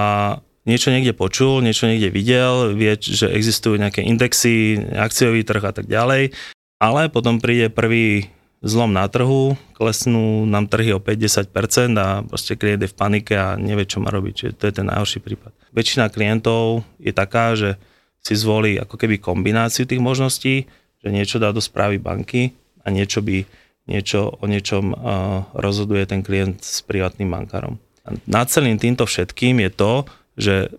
niečo 0.66 0.90
niekde 0.90 1.14
počul, 1.14 1.62
niečo 1.62 1.86
niekde 1.86 2.10
videl, 2.10 2.74
vie, 2.74 2.98
že 2.98 3.30
existujú 3.30 3.78
nejaké 3.78 4.02
indexy, 4.02 4.82
akciový 4.98 5.46
trh 5.46 5.64
a 5.64 5.74
tak 5.74 5.86
ďalej, 5.86 6.34
ale 6.82 7.08
potom 7.08 7.40
príde 7.40 7.70
prvý 7.72 8.30
zlom 8.66 8.90
na 8.90 9.06
trhu, 9.06 9.54
klesnú 9.78 10.50
nám 10.50 10.66
trhy 10.66 10.98
o 10.98 11.00
5-10% 11.00 11.94
a 12.02 12.26
proste 12.26 12.58
klient 12.58 12.82
je 12.82 12.90
v 12.90 12.98
panike 12.98 13.34
a 13.38 13.54
nevie, 13.62 13.86
čo 13.86 14.02
má 14.02 14.10
robiť. 14.10 14.34
Čiže 14.34 14.54
to 14.58 14.64
je 14.66 14.74
ten 14.74 14.90
najhorší 14.90 15.22
prípad. 15.22 15.54
Väčšina 15.70 16.10
klientov 16.10 16.82
je 16.98 17.14
taká, 17.14 17.54
že 17.54 17.78
si 18.26 18.34
zvolí 18.34 18.82
ako 18.82 18.98
keby 18.98 19.22
kombináciu 19.22 19.86
tých 19.86 20.02
možností, 20.02 20.66
že 20.98 21.14
niečo 21.14 21.38
dá 21.38 21.54
do 21.54 21.62
správy 21.62 22.02
banky 22.02 22.58
a 22.82 22.90
niečo 22.90 23.22
by 23.22 23.46
niečo, 23.86 24.34
o 24.42 24.46
niečom 24.50 24.98
uh, 24.98 25.46
rozhoduje 25.54 26.10
ten 26.10 26.26
klient 26.26 26.58
s 26.66 26.82
privátnym 26.82 27.30
bankárom. 27.30 27.78
A 28.02 28.18
nad 28.26 28.50
celým 28.50 28.82
týmto 28.82 29.06
všetkým 29.06 29.62
je 29.62 29.70
to, 29.70 29.92
že 30.36 30.72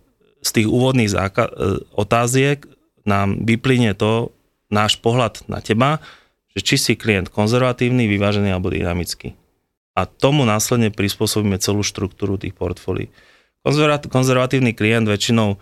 z 0.45 0.51
tých 0.53 0.69
úvodných 0.71 1.11
záka- 1.11 1.51
e, 1.51 1.83
otáziek 1.97 2.63
nám 3.03 3.43
vyplyne 3.43 3.97
to 3.99 4.31
náš 4.71 4.99
pohľad 4.99 5.47
na 5.51 5.59
teba, 5.59 6.03
že 6.57 6.65
či 6.65 6.77
si 6.81 6.93
klient 6.97 7.29
konzervatívny, 7.29 8.09
vyvážený 8.09 8.49
alebo 8.55 8.73
dynamický. 8.73 9.37
A 9.97 10.05
tomu 10.05 10.45
následne 10.45 10.93
prispôsobíme 10.93 11.57
celú 11.61 11.81
štruktúru 11.81 12.37
tých 12.37 12.53
portfólií. 12.53 13.09
Konzervatívny 14.09 14.77
klient 14.77 15.09
väčšinou 15.09 15.57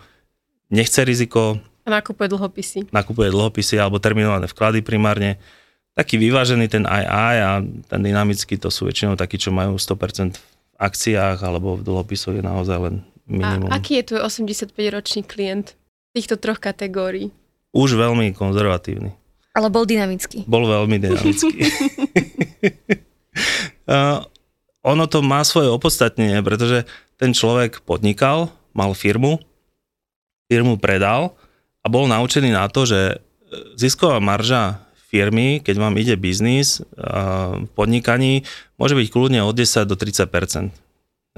nechce 0.69 1.01
riziko. 1.07 1.57
Nakupuje 1.87 2.27
dlhopisy. 2.29 2.79
Nakupuje 2.91 3.31
dlhopisy 3.31 3.79
alebo 3.79 4.01
terminované 4.01 4.45
vklady 4.49 4.83
primárne. 4.83 5.39
Taký 5.95 6.19
vyvážený 6.19 6.67
ten 6.67 6.83
II 6.83 7.35
a 7.39 7.63
ten 7.63 8.01
dynamický 8.03 8.59
to 8.59 8.67
sú 8.67 8.91
väčšinou 8.91 9.15
takí, 9.15 9.39
čo 9.39 9.55
majú 9.55 9.79
100% 9.79 10.35
v 10.35 10.43
akciách 10.75 11.39
alebo 11.39 11.79
v 11.79 11.87
dlhopisoch 11.87 12.35
je 12.35 12.43
naozaj 12.43 12.77
len 12.83 12.95
minimum. 13.27 13.69
A 13.69 13.77
aký 13.77 14.01
je 14.01 14.13
tvoj 14.13 14.29
85-ročný 14.29 15.21
klient 15.25 15.75
týchto 16.15 16.39
troch 16.39 16.61
kategórií? 16.61 17.33
Už 17.75 17.99
veľmi 17.99 18.31
konzervatívny. 18.31 19.11
Ale 19.55 19.67
bol 19.71 19.83
dynamický. 19.83 20.47
Bol 20.47 20.67
veľmi 20.67 20.95
dynamický. 20.99 21.53
uh, 23.91 24.23
ono 24.85 25.09
to 25.09 25.25
má 25.25 25.41
svoje 25.41 25.73
opodstatnenie, 25.73 26.45
pretože 26.45 26.85
ten 27.17 27.33
človek 27.33 27.81
podnikal, 27.81 28.53
mal 28.75 28.93
firmu, 28.93 29.41
firmu 30.45 30.77
predal 30.77 31.33
a 31.81 31.89
bol 31.89 32.05
naučený 32.05 32.53
na 32.53 32.69
to, 32.69 32.85
že 32.85 33.17
zisková 33.79 34.21
marža 34.21 34.83
firmy, 35.09 35.63
keď 35.63 35.75
vám 35.79 35.95
ide 35.95 36.19
biznis 36.19 36.83
v 36.91 37.69
podnikaní, 37.73 38.43
môže 38.75 38.97
byť 38.97 39.07
kľudne 39.09 39.41
od 39.47 39.55
10 39.55 39.87
do 39.87 39.95
30 39.95 40.27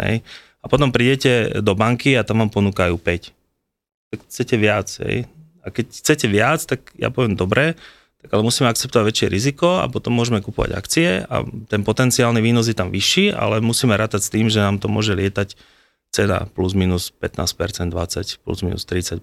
hej? 0.02 0.26
A 0.62 0.66
potom 0.66 0.90
prídete 0.90 1.62
do 1.62 1.78
banky 1.78 2.18
a 2.18 2.26
tam 2.26 2.42
vám 2.44 2.52
ponúkajú 2.52 2.98
5. 2.98 4.14
Tak 4.14 4.20
chcete 4.28 4.56
viac. 4.58 4.88
Hej? 5.04 5.30
A 5.62 5.68
keď 5.70 5.86
chcete 5.92 6.26
viac, 6.32 6.60
tak 6.64 6.92
ja 6.96 7.12
poviem 7.12 7.38
dobre, 7.38 7.76
tak 8.18 8.30
ale 8.34 8.42
musíme 8.42 8.68
akceptovať 8.72 9.06
väčšie 9.06 9.28
riziko 9.30 9.80
a 9.80 9.86
potom 9.86 10.16
môžeme 10.16 10.42
kupovať 10.42 10.72
akcie 10.74 11.10
a 11.28 11.46
ten 11.70 11.86
potenciálny 11.86 12.42
výnos 12.42 12.66
je 12.66 12.76
tam 12.76 12.90
vyšší, 12.90 13.36
ale 13.36 13.62
musíme 13.62 13.94
rátať 13.94 14.26
s 14.26 14.34
tým, 14.34 14.50
že 14.50 14.64
nám 14.64 14.82
to 14.82 14.90
môže 14.90 15.14
lietať 15.14 15.54
cena 16.10 16.50
plus 16.50 16.74
minus 16.74 17.14
15%, 17.14 17.94
20, 17.94 18.42
plus 18.42 18.60
minus 18.66 18.84
30%. 18.90 19.22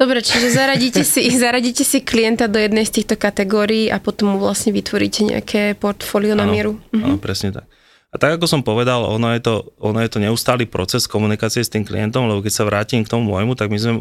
Dobre, 0.00 0.24
čiže 0.24 0.48
zaradíte 0.50 1.04
si, 1.04 1.28
zaradíte 1.44 1.84
si 1.84 2.00
klienta 2.00 2.48
do 2.48 2.56
jednej 2.56 2.88
z 2.88 3.00
týchto 3.00 3.20
kategórií 3.20 3.92
a 3.92 4.00
potom 4.00 4.34
mu 4.34 4.36
vlastne 4.40 4.72
vytvoríte 4.72 5.28
nejaké 5.28 5.76
portfólio 5.76 6.32
na 6.32 6.48
mieru. 6.48 6.80
Áno, 6.96 7.16
mhm. 7.16 7.20
presne 7.20 7.52
tak. 7.52 7.68
A 8.10 8.18
tak 8.18 8.38
ako 8.38 8.46
som 8.50 8.66
povedal, 8.66 9.06
ono 9.06 9.30
je, 9.30 9.40
to, 9.42 9.70
ono 9.78 10.02
je 10.02 10.10
to 10.10 10.18
neustály 10.18 10.66
proces 10.66 11.06
komunikácie 11.06 11.62
s 11.62 11.70
tým 11.70 11.86
klientom, 11.86 12.26
lebo 12.26 12.42
keď 12.42 12.52
sa 12.52 12.66
vrátim 12.66 13.06
k 13.06 13.10
tomu 13.10 13.30
môjmu, 13.30 13.54
tak 13.54 13.70
my 13.70 13.78
sme, 13.78 13.92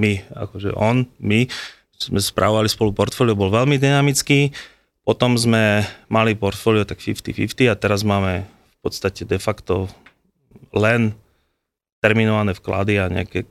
my, 0.00 0.12
akože 0.32 0.72
on, 0.72 1.04
my, 1.20 1.44
sme 1.92 2.20
správovali 2.24 2.72
spolu 2.72 2.96
portfólio, 2.96 3.36
bol 3.36 3.52
veľmi 3.52 3.76
dynamický. 3.76 4.48
Potom 5.04 5.36
sme 5.36 5.84
mali 6.08 6.32
portfólio 6.32 6.88
tak 6.88 7.04
50-50 7.04 7.68
a 7.68 7.76
teraz 7.76 8.00
máme 8.00 8.48
v 8.48 8.78
podstate 8.80 9.28
de 9.28 9.36
facto 9.36 9.92
len 10.72 11.12
terminované 12.00 12.56
vklady 12.56 12.96
a 12.96 13.12
nejaké 13.12 13.44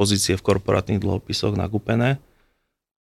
pozície 0.00 0.32
v 0.32 0.44
korporátnych 0.44 1.00
dlhopisoch 1.00 1.52
nakúpené. 1.52 2.16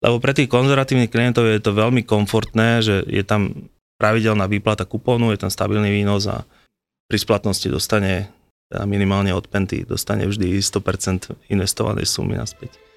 Lebo 0.01 0.17
pre 0.17 0.33
tých 0.33 0.49
konzervatívnych 0.49 1.13
klientov 1.13 1.45
je 1.45 1.61
to 1.61 1.77
veľmi 1.77 2.01
komfortné, 2.01 2.81
že 2.81 3.05
je 3.05 3.21
tam 3.21 3.69
pravidelná 3.99 4.47
výplata 4.47 4.87
kupónu, 4.87 5.35
je 5.35 5.43
stabilný 5.51 5.91
výnos 5.91 6.25
a 6.31 6.47
pri 7.11 7.17
splatnosti 7.19 7.67
dostane 7.67 8.31
teda 8.69 8.85
minimálne 8.85 9.33
od 9.33 9.49
Penty 9.49 9.83
dostane 9.83 10.29
vždy 10.29 10.61
100% 10.61 11.51
investovanej 11.51 12.05
sumy 12.05 12.37
naspäť. 12.37 12.89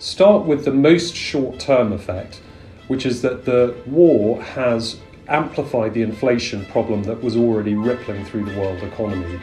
start 0.00 0.46
with 0.46 0.64
the 0.64 0.72
most 0.72 1.14
short 1.14 1.60
term 1.60 1.92
effect, 1.92 2.40
which 2.88 3.04
is 3.04 3.20
that 3.22 3.44
the 3.44 3.74
war 3.86 4.42
has 4.42 4.98
amplified 5.28 5.94
the 5.94 6.02
inflation 6.02 6.64
problem 6.66 7.02
that 7.04 7.22
was 7.22 7.36
already 7.36 7.74
rippling 7.74 8.24
through 8.24 8.44
the 8.44 8.58
world 8.58 8.82
economy. 8.82 9.38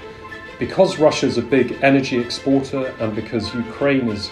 Because 0.60 0.97
Russia's 0.97 1.38
a 1.38 1.43
big 1.43 1.78
energy 1.84 2.17
exporter 2.17 2.88
and 3.00 3.15
because 3.15 3.54
Ukraine 3.54 4.10
is 4.10 4.32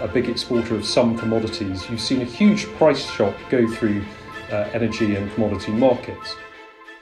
a 0.00 0.08
big 0.08 0.28
exporter 0.28 0.74
of 0.74 0.84
some 0.84 1.16
commodities, 1.18 1.88
you've 1.90 2.00
seen 2.00 2.22
a 2.22 2.24
huge 2.24 2.66
price 2.78 3.04
shock 3.10 3.34
go 3.50 3.70
through 3.70 4.02
energy 4.74 5.16
and 5.16 5.30
commodity 5.34 5.72
markets. 5.72 6.36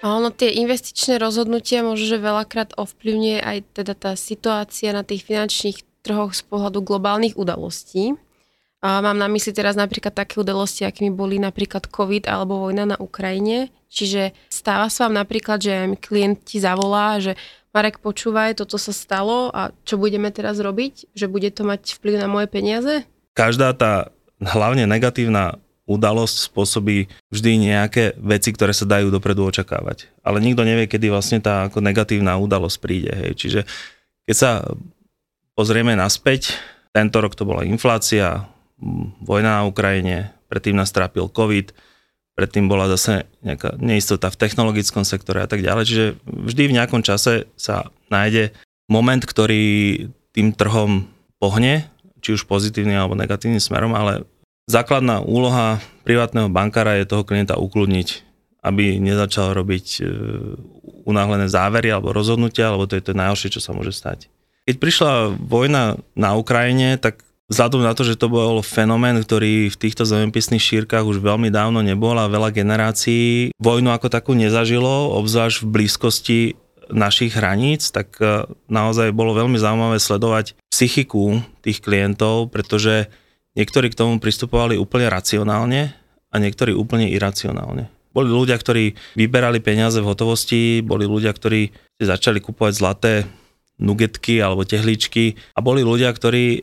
A 0.04 0.20
ono 0.20 0.28
tie 0.28 0.52
investičné 0.60 1.16
rozhodnutia 1.16 1.80
možno, 1.80 2.04
že 2.04 2.20
veľakrát 2.20 2.76
ovplyvňuje 2.76 3.40
aj 3.40 3.58
teda 3.72 3.94
tá 3.96 4.12
situácia 4.20 4.92
na 4.92 5.00
tých 5.00 5.24
finančných 5.24 5.80
trhoch 6.04 6.36
z 6.36 6.44
pohľadu 6.44 6.84
globálnych 6.84 7.40
udalostí. 7.40 8.12
A 8.84 9.00
mám 9.00 9.16
na 9.16 9.32
mysli 9.32 9.56
teraz 9.56 9.80
napríklad 9.80 10.12
také 10.12 10.36
udalosti, 10.36 10.84
akými 10.84 11.08
boli 11.08 11.40
napríklad 11.40 11.88
COVID 11.88 12.28
alebo 12.28 12.68
vojna 12.68 12.84
na 12.84 12.96
Ukrajine. 13.00 13.72
Čiže 13.88 14.36
stáva 14.52 14.92
sa 14.92 15.08
vám 15.08 15.24
napríklad, 15.24 15.56
že 15.56 15.96
klient 16.04 16.44
ti 16.44 16.60
zavolá, 16.60 17.16
že 17.16 17.32
Marek, 17.72 18.04
počúvaj, 18.04 18.60
toto 18.60 18.76
sa 18.76 18.92
stalo 18.92 19.48
a 19.56 19.72
čo 19.88 19.96
budeme 19.96 20.28
teraz 20.28 20.60
robiť? 20.60 21.16
Že 21.16 21.26
bude 21.32 21.48
to 21.48 21.64
mať 21.64 21.96
vplyv 21.96 22.14
na 22.20 22.28
moje 22.28 22.46
peniaze? 22.52 23.08
Každá 23.32 23.72
tá 23.72 24.12
hlavne 24.36 24.84
negatívna 24.84 25.63
udalosť 25.84 26.48
spôsobí 26.48 27.12
vždy 27.28 27.50
nejaké 27.60 28.16
veci, 28.16 28.56
ktoré 28.56 28.72
sa 28.72 28.88
dajú 28.88 29.12
dopredu 29.12 29.44
očakávať. 29.44 30.08
Ale 30.24 30.40
nikto 30.40 30.64
nevie, 30.64 30.88
kedy 30.88 31.12
vlastne 31.12 31.44
tá 31.44 31.68
ako 31.68 31.84
negatívna 31.84 32.40
udalosť 32.40 32.76
príde. 32.80 33.12
Hej. 33.12 33.32
Čiže 33.36 33.60
keď 34.24 34.36
sa 34.36 34.50
pozrieme 35.52 35.92
naspäť, 35.92 36.56
tento 36.96 37.20
rok 37.20 37.36
to 37.36 37.44
bola 37.44 37.68
inflácia, 37.68 38.48
vojna 39.20 39.60
na 39.60 39.68
Ukrajine, 39.68 40.32
predtým 40.48 40.76
nás 40.76 40.88
trápil 40.88 41.28
COVID, 41.28 41.76
predtým 42.34 42.66
bola 42.66 42.90
zase 42.90 43.28
nejaká 43.44 43.78
neistota 43.78 44.32
v 44.32 44.40
technologickom 44.40 45.06
sektore 45.06 45.44
a 45.44 45.48
tak 45.48 45.62
ďalej. 45.62 45.84
Čiže 45.86 46.06
vždy 46.26 46.62
v 46.66 46.76
nejakom 46.80 47.02
čase 47.04 47.46
sa 47.54 47.92
nájde 48.10 48.56
moment, 48.90 49.22
ktorý 49.22 50.06
tým 50.34 50.50
trhom 50.56 51.06
pohne, 51.38 51.86
či 52.24 52.34
už 52.34 52.48
pozitívnym 52.48 52.98
alebo 52.98 53.14
negatívnym 53.14 53.62
smerom, 53.62 53.94
ale 53.94 54.26
Základná 54.64 55.20
úloha 55.20 55.84
privátneho 56.08 56.48
bankára 56.48 56.96
je 56.96 57.08
toho 57.08 57.24
klienta 57.24 57.60
ukludniť, 57.60 58.08
aby 58.64 58.96
nezačal 58.96 59.52
robiť 59.52 59.86
e, 60.00 60.02
unáhlené 61.04 61.52
závery 61.52 61.92
alebo 61.92 62.16
rozhodnutia, 62.16 62.72
alebo 62.72 62.88
to 62.88 62.96
je 62.96 63.04
to 63.04 63.12
najhoršie, 63.12 63.52
čo 63.52 63.60
sa 63.60 63.76
môže 63.76 63.92
stať. 63.92 64.32
Keď 64.64 64.76
prišla 64.80 65.12
vojna 65.36 66.00
na 66.16 66.32
Ukrajine, 66.40 66.96
tak 66.96 67.20
vzhľadom 67.52 67.84
na 67.84 67.92
to, 67.92 68.08
že 68.08 68.16
to 68.16 68.32
bol 68.32 68.64
fenomén, 68.64 69.20
ktorý 69.20 69.68
v 69.68 69.76
týchto 69.76 70.08
zemepisných 70.08 70.64
šírkach 70.64 71.04
už 71.04 71.20
veľmi 71.20 71.52
dávno 71.52 71.84
nebol 71.84 72.16
a 72.16 72.32
veľa 72.32 72.48
generácií 72.56 73.52
vojnu 73.60 73.92
ako 73.92 74.08
takú 74.08 74.32
nezažilo, 74.32 75.12
obzvlášť 75.20 75.60
v 75.60 75.68
blízkosti 75.68 76.40
našich 76.88 77.36
hraníc, 77.36 77.92
tak 77.92 78.16
e, 78.16 78.48
naozaj 78.72 79.12
bolo 79.12 79.36
veľmi 79.36 79.60
zaujímavé 79.60 80.00
sledovať 80.00 80.56
psychiku 80.72 81.44
tých 81.60 81.84
klientov, 81.84 82.48
pretože 82.48 83.12
Niektorí 83.54 83.90
k 83.90 83.98
tomu 83.98 84.18
pristupovali 84.18 84.74
úplne 84.74 85.06
racionálne 85.06 85.94
a 86.30 86.36
niektorí 86.42 86.74
úplne 86.74 87.06
iracionálne. 87.06 87.86
Boli 88.14 88.30
ľudia, 88.30 88.54
ktorí 88.54 88.94
vyberali 89.18 89.58
peniaze 89.58 89.98
v 89.98 90.10
hotovosti, 90.10 90.82
boli 90.82 91.06
ľudia, 91.06 91.34
ktorí 91.34 91.70
začali 91.98 92.38
kupovať 92.38 92.72
zlaté 92.74 93.12
nugetky 93.74 94.38
alebo 94.38 94.62
tehličky 94.62 95.34
a 95.54 95.58
boli 95.58 95.82
ľudia, 95.82 96.14
ktorí 96.14 96.44
e, 96.54 96.60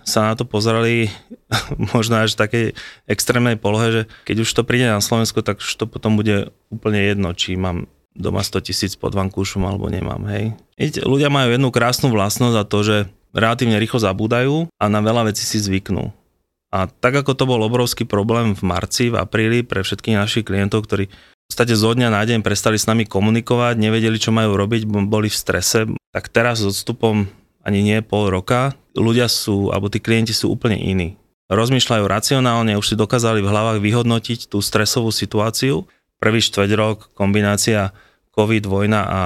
sa 0.00 0.20
na 0.32 0.32
to 0.32 0.48
pozerali 0.48 1.12
možno 1.92 2.24
až 2.24 2.36
v 2.36 2.40
takej 2.40 2.66
extrémnej 3.04 3.60
polohe, 3.60 3.88
že 3.92 4.02
keď 4.24 4.36
už 4.48 4.50
to 4.56 4.62
príde 4.64 4.88
na 4.88 5.00
Slovensko, 5.04 5.44
tak 5.44 5.60
už 5.60 5.68
to 5.76 5.84
potom 5.84 6.16
bude 6.16 6.48
úplne 6.72 7.04
jedno, 7.04 7.36
či 7.36 7.60
mám 7.60 7.84
doma 8.16 8.40
100 8.40 8.64
tisíc 8.64 8.92
pod 8.96 9.12
vankúšom 9.12 9.60
alebo 9.68 9.92
nemám, 9.92 10.24
hej. 10.32 10.56
ľudia 11.04 11.28
majú 11.28 11.52
jednu 11.52 11.68
krásnu 11.68 12.08
vlastnosť 12.08 12.56
a 12.56 12.64
to, 12.64 12.78
že 12.80 12.96
relatívne 13.36 13.76
rýchlo 13.76 14.00
zabúdajú 14.00 14.72
a 14.80 14.84
na 14.88 15.04
veľa 15.04 15.28
vecí 15.28 15.44
si 15.44 15.60
zvyknú. 15.60 16.08
A 16.72 16.88
tak 16.88 17.20
ako 17.22 17.36
to 17.36 17.44
bol 17.44 17.60
obrovský 17.62 18.08
problém 18.08 18.56
v 18.56 18.62
marci, 18.66 19.12
v 19.12 19.20
apríli 19.20 19.62
pre 19.62 19.84
všetkých 19.84 20.16
našich 20.18 20.44
klientov, 20.48 20.88
ktorí 20.88 21.06
v 21.06 21.44
podstate 21.46 21.78
zo 21.78 21.94
dňa 21.94 22.10
na 22.10 22.26
deň 22.26 22.42
prestali 22.42 22.74
s 22.74 22.90
nami 22.90 23.06
komunikovať, 23.06 23.78
nevedeli, 23.78 24.18
čo 24.18 24.34
majú 24.34 24.58
robiť, 24.58 24.82
boli 24.88 25.30
v 25.30 25.38
strese, 25.38 25.86
tak 26.10 26.26
teraz 26.32 26.58
s 26.58 26.66
odstupom 26.66 27.30
ani 27.62 27.86
nie 27.86 27.98
pol 28.02 28.34
roka, 28.34 28.74
ľudia 28.98 29.30
sú, 29.30 29.70
alebo 29.70 29.86
tí 29.86 30.02
klienti 30.02 30.34
sú 30.34 30.50
úplne 30.50 30.74
iní. 30.74 31.14
Rozmýšľajú 31.46 32.02
racionálne, 32.10 32.74
už 32.74 32.94
si 32.94 32.96
dokázali 32.98 33.38
v 33.38 33.50
hlavách 33.50 33.78
vyhodnotiť 33.78 34.50
tú 34.50 34.58
stresovú 34.58 35.14
situáciu. 35.14 35.86
Prvý 36.18 36.42
štveť 36.42 36.70
rok, 36.74 36.98
kombinácia 37.14 37.94
COVID, 38.34 38.66
vojna 38.66 39.00
a 39.06 39.20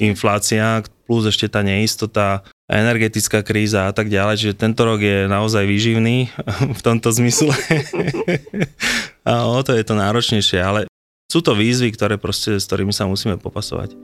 inflácia, 0.00 0.80
plus 1.04 1.28
ešte 1.28 1.52
tá 1.52 1.60
neistota, 1.60 2.40
energetická 2.66 3.46
kríza 3.46 3.86
a 3.86 3.92
tak 3.94 4.10
ďalej, 4.10 4.34
čiže 4.42 4.58
tento 4.58 4.82
rok 4.82 4.98
je 4.98 5.30
naozaj 5.30 5.62
výživný 5.66 6.30
v 6.78 6.80
tomto 6.82 7.14
zmysle. 7.14 7.54
a 9.28 9.46
o 9.46 9.62
to 9.62 9.74
je 9.74 9.84
to 9.86 9.94
náročnejšie, 9.94 10.58
ale 10.58 10.90
sú 11.30 11.42
to 11.42 11.54
výzvy, 11.54 11.94
ktoré 11.94 12.18
proste, 12.18 12.58
s 12.58 12.66
ktorými 12.66 12.94
sa 12.94 13.06
musíme 13.06 13.38
popasovať. 13.38 13.94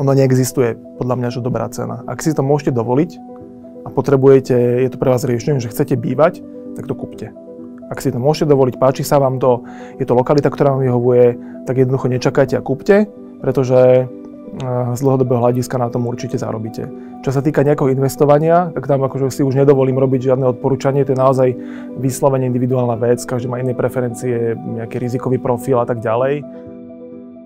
Ono 0.00 0.12
neexistuje 0.16 0.72
podľa 0.96 1.16
mňa, 1.20 1.28
že 1.36 1.44
dobrá 1.44 1.68
cena. 1.68 2.00
Ak 2.08 2.24
si 2.24 2.32
to 2.32 2.40
môžete 2.40 2.72
dovoliť 2.72 3.10
a 3.84 3.88
potrebujete, 3.92 4.56
je 4.80 4.88
to 4.88 4.96
pre 4.96 5.12
vás 5.12 5.20
riešenie, 5.28 5.60
že 5.60 5.68
chcete 5.68 6.00
bývať, 6.00 6.40
tak 6.80 6.88
to 6.88 6.96
kúpte. 6.96 7.28
Ak 7.92 8.00
si 8.00 8.08
to 8.08 8.16
môžete 8.16 8.48
dovoliť, 8.48 8.80
páči 8.80 9.04
sa 9.04 9.20
vám 9.20 9.36
to, 9.36 9.68
je 10.00 10.08
to 10.08 10.16
lokalita, 10.16 10.48
ktorá 10.48 10.72
vám 10.72 10.88
vyhovuje, 10.88 11.36
tak 11.68 11.76
jednoducho 11.76 12.08
nečakajte 12.08 12.56
a 12.56 12.64
kúpte, 12.64 13.04
pretože 13.44 14.08
z 14.92 15.00
dlhodobého 15.00 15.40
hľadiska 15.40 15.80
na 15.80 15.88
tom 15.88 16.04
určite 16.04 16.36
zarobíte. 16.36 16.84
Čo 17.24 17.30
sa 17.32 17.40
týka 17.40 17.64
nejakého 17.64 17.88
investovania, 17.88 18.68
tak 18.76 18.84
tam 18.84 19.00
akože 19.00 19.32
si 19.32 19.40
už 19.40 19.56
nedovolím 19.56 19.96
robiť 19.96 20.28
žiadne 20.28 20.44
odporúčanie, 20.44 21.08
to 21.08 21.16
je 21.16 21.22
naozaj 21.22 21.48
vyslovene 21.96 22.44
individuálna 22.44 23.00
vec, 23.00 23.24
každý 23.24 23.48
má 23.48 23.56
iné 23.64 23.72
preferencie, 23.72 24.52
nejaký 24.52 25.00
rizikový 25.00 25.40
profil 25.40 25.80
a 25.80 25.88
tak 25.88 26.04
ďalej. 26.04 26.44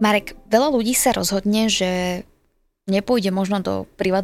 Marek, 0.03 0.35
veľa 0.51 0.69
ľudí 0.75 0.93
sa 0.99 1.15
rozhodne, 1.15 1.71
že 1.71 2.23
nepôjde 2.91 3.31
možno 3.31 3.63
do 3.63 3.75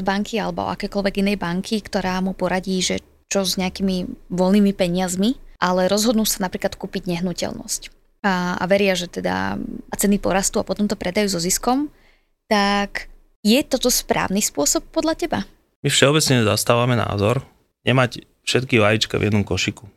banky 0.03 0.43
alebo 0.43 0.67
akékoľvek 0.67 1.23
inej 1.23 1.37
banky, 1.39 1.81
ktorá 1.87 2.19
mu 2.19 2.35
poradí, 2.35 2.83
že 2.83 2.99
čo 3.31 3.47
s 3.47 3.57
nejakými 3.57 4.29
voľnými 4.29 4.75
peniazmi, 4.75 5.39
ale 5.63 5.87
rozhodnú 5.87 6.27
sa 6.27 6.45
napríklad 6.45 6.75
kúpiť 6.75 7.07
nehnuteľnosť. 7.09 7.95
A, 8.23 8.59
a 8.59 8.65
veria, 8.71 8.95
že 8.95 9.11
teda 9.11 9.57
a 9.91 9.95
ceny 9.95 10.19
porastú 10.19 10.59
a 10.63 10.67
potom 10.67 10.87
to 10.87 10.99
predajú 10.99 11.31
so 11.31 11.43
ziskom 11.43 11.91
tak 12.53 13.09
je 13.41 13.65
toto 13.65 13.89
správny 13.89 14.45
spôsob 14.45 14.85
podľa 14.93 15.17
teba? 15.17 15.41
My 15.81 15.89
všeobecne 15.89 16.45
zastávame 16.45 17.01
názor 17.01 17.41
nemať 17.89 18.29
všetky 18.45 18.77
vajíčka 18.77 19.17
v 19.17 19.33
jednom 19.33 19.41
košiku. 19.41 19.89
E, 19.89 19.91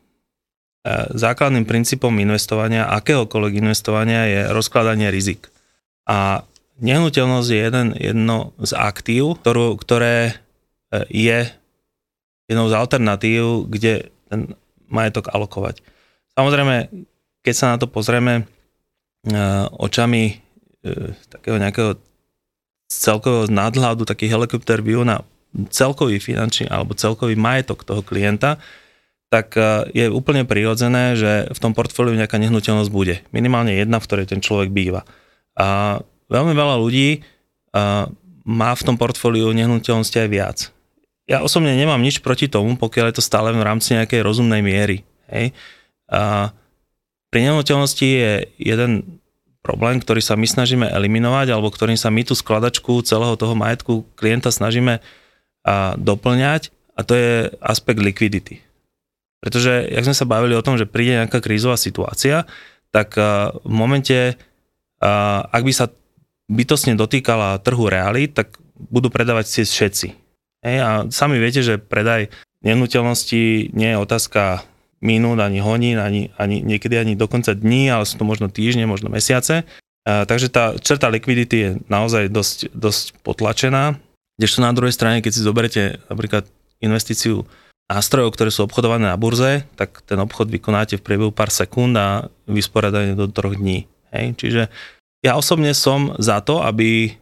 základným 1.12 1.68
princípom 1.68 2.10
investovania, 2.16 2.88
akéhokoľvek 2.88 3.54
investovania 3.60 4.24
je 4.24 4.40
rozkladanie 4.56 5.12
rizik. 5.12 5.52
A 6.08 6.48
nehnuteľnosť 6.80 7.48
je 7.52 7.60
jeden, 7.60 7.88
jedno 8.00 8.56
z 8.56 8.72
aktív, 8.72 9.36
ktorú, 9.44 9.76
ktoré 9.76 10.32
e, 10.32 10.34
je 11.12 11.38
jednou 12.48 12.66
z 12.72 12.74
alternatív, 12.74 13.68
kde 13.68 14.08
ten 14.32 14.56
majetok 14.88 15.28
alokovať. 15.28 15.84
Samozrejme, 16.32 16.88
keď 17.44 17.54
sa 17.54 17.66
na 17.74 17.76
to 17.76 17.86
pozrieme 17.86 18.42
e, 18.42 18.44
očami 19.76 20.40
takého 21.26 21.58
nejakého 21.58 21.98
z 22.86 22.96
celkového 22.96 23.50
nadhľadu, 23.50 24.06
taký 24.06 24.30
helikopter 24.30 24.78
view 24.78 25.02
na 25.02 25.26
celkový 25.72 26.20
finančný 26.20 26.68
alebo 26.68 26.94
celkový 26.94 27.34
majetok 27.34 27.82
toho 27.82 28.04
klienta, 28.04 28.60
tak 29.32 29.58
e, 29.58 29.90
je 29.96 30.06
úplne 30.06 30.46
prirodzené, 30.46 31.18
že 31.18 31.50
v 31.50 31.58
tom 31.58 31.74
portfóliu 31.74 32.14
nejaká 32.14 32.38
nehnuteľnosť 32.38 32.90
bude. 32.92 33.26
Minimálne 33.34 33.74
jedna, 33.74 33.98
v 33.98 34.06
ktorej 34.06 34.30
ten 34.30 34.40
človek 34.44 34.70
býva. 34.70 35.02
A 35.58 35.98
veľmi 36.30 36.54
veľa 36.54 36.76
ľudí 36.78 37.08
e, 37.16 37.20
má 38.46 38.70
v 38.78 38.84
tom 38.86 38.94
portfóliu 38.94 39.50
nehnuteľnosti 39.50 40.18
aj 40.22 40.28
viac. 40.30 40.58
Ja 41.26 41.42
osobne 41.42 41.74
nemám 41.74 41.98
nič 41.98 42.22
proti 42.22 42.46
tomu, 42.46 42.78
pokiaľ 42.78 43.10
je 43.10 43.16
to 43.18 43.24
stále 43.24 43.50
v 43.50 43.66
rámci 43.66 43.98
nejakej 43.98 44.22
rozumnej 44.22 44.62
miery. 44.62 45.02
Hej. 45.26 45.50
A 46.06 46.54
pri 47.34 47.50
nehnuteľnosti 47.50 48.06
je 48.06 48.46
jeden 48.62 49.15
problém, 49.66 49.98
ktorý 49.98 50.22
sa 50.22 50.38
my 50.38 50.46
snažíme 50.46 50.86
eliminovať, 50.86 51.50
alebo 51.50 51.74
ktorým 51.74 51.98
sa 51.98 52.14
my 52.14 52.22
tú 52.22 52.38
skladačku 52.38 53.02
celého 53.02 53.34
toho 53.34 53.58
majetku 53.58 54.06
klienta 54.14 54.54
snažíme 54.54 55.02
a, 55.66 55.98
doplňať 55.98 56.70
a 56.94 57.02
to 57.02 57.18
je 57.18 57.50
aspekt 57.58 57.98
likvidity. 57.98 58.62
Pretože, 59.42 59.90
jak 59.90 60.06
sme 60.06 60.14
sa 60.14 60.30
bavili 60.30 60.54
o 60.54 60.62
tom, 60.62 60.78
že 60.78 60.86
príde 60.86 61.18
nejaká 61.18 61.42
krízová 61.42 61.74
situácia, 61.74 62.46
tak 62.94 63.18
v 63.18 63.68
momente, 63.68 64.38
ak 65.52 65.62
by 65.62 65.72
sa 65.74 65.92
bytosne 66.48 66.96
dotýkala 66.96 67.60
trhu 67.60 67.90
realít, 67.90 68.32
tak 68.32 68.56
budú 68.78 69.12
predávať 69.12 69.46
si 69.50 69.60
všetci. 69.68 70.08
A 70.64 71.04
sami 71.12 71.36
viete, 71.36 71.60
že 71.60 71.76
predaj 71.76 72.32
nehnuteľnosti 72.64 73.70
nie 73.76 73.90
je 73.92 74.02
otázka 74.02 74.64
minút, 75.00 75.38
ani 75.40 75.60
hodín, 75.60 76.00
ani, 76.00 76.32
ani 76.40 76.64
niekedy 76.64 76.96
ani 76.96 77.12
dokonca 77.14 77.52
dní, 77.52 77.92
ale 77.92 78.08
sú 78.08 78.16
to 78.16 78.24
možno 78.24 78.48
týždne, 78.48 78.88
možno 78.88 79.12
mesiace. 79.12 79.68
A, 80.06 80.24
takže 80.24 80.48
tá 80.48 80.72
črta 80.78 81.10
likvidity 81.12 81.56
je 81.56 81.70
naozaj 81.90 82.32
dosť, 82.32 82.58
dosť 82.72 83.04
potlačená. 83.20 83.98
Kdežto 84.36 84.60
na 84.64 84.72
druhej 84.72 84.94
strane, 84.94 85.24
keď 85.24 85.32
si 85.32 85.44
zoberete 85.44 85.82
napríklad 86.08 86.44
investíciu 86.80 87.48
nástrojov, 87.86 88.34
ktoré 88.34 88.50
sú 88.50 88.66
obchodované 88.66 89.08
na 89.08 89.16
burze, 89.16 89.64
tak 89.78 90.02
ten 90.04 90.18
obchod 90.18 90.50
vykonáte 90.50 90.98
v 90.98 91.04
priebehu 91.06 91.30
pár 91.30 91.54
sekúnd 91.54 91.94
a 91.96 92.28
vysporiadanie 92.50 93.14
do 93.14 93.30
troch 93.30 93.54
dní. 93.54 93.86
Hej? 94.10 94.34
Čiže 94.36 94.62
ja 95.22 95.38
osobne 95.38 95.72
som 95.72 96.14
za 96.18 96.42
to, 96.42 96.60
aby 96.62 97.14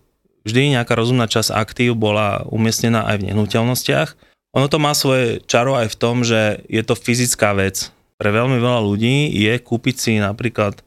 vždy 0.45 0.77
nejaká 0.77 0.93
rozumná 0.97 1.29
časť 1.29 1.53
aktív 1.53 1.97
bola 1.97 2.45
umiestnená 2.49 3.05
aj 3.09 3.23
v 3.23 3.27
nehnuteľnostiach, 3.33 4.34
ono 4.55 4.67
to 4.71 4.79
má 4.79 4.95
svoje 4.95 5.43
čaro 5.51 5.75
aj 5.75 5.91
v 5.91 5.99
tom, 5.99 6.23
že 6.23 6.63
je 6.71 6.83
to 6.87 6.95
fyzická 6.95 7.53
vec. 7.59 7.91
Pre 8.15 8.31
veľmi 8.31 8.63
veľa 8.63 8.81
ľudí 8.87 9.35
je 9.35 9.59
kúpiť 9.59 9.97
si 9.99 10.13
napríklad 10.23 10.79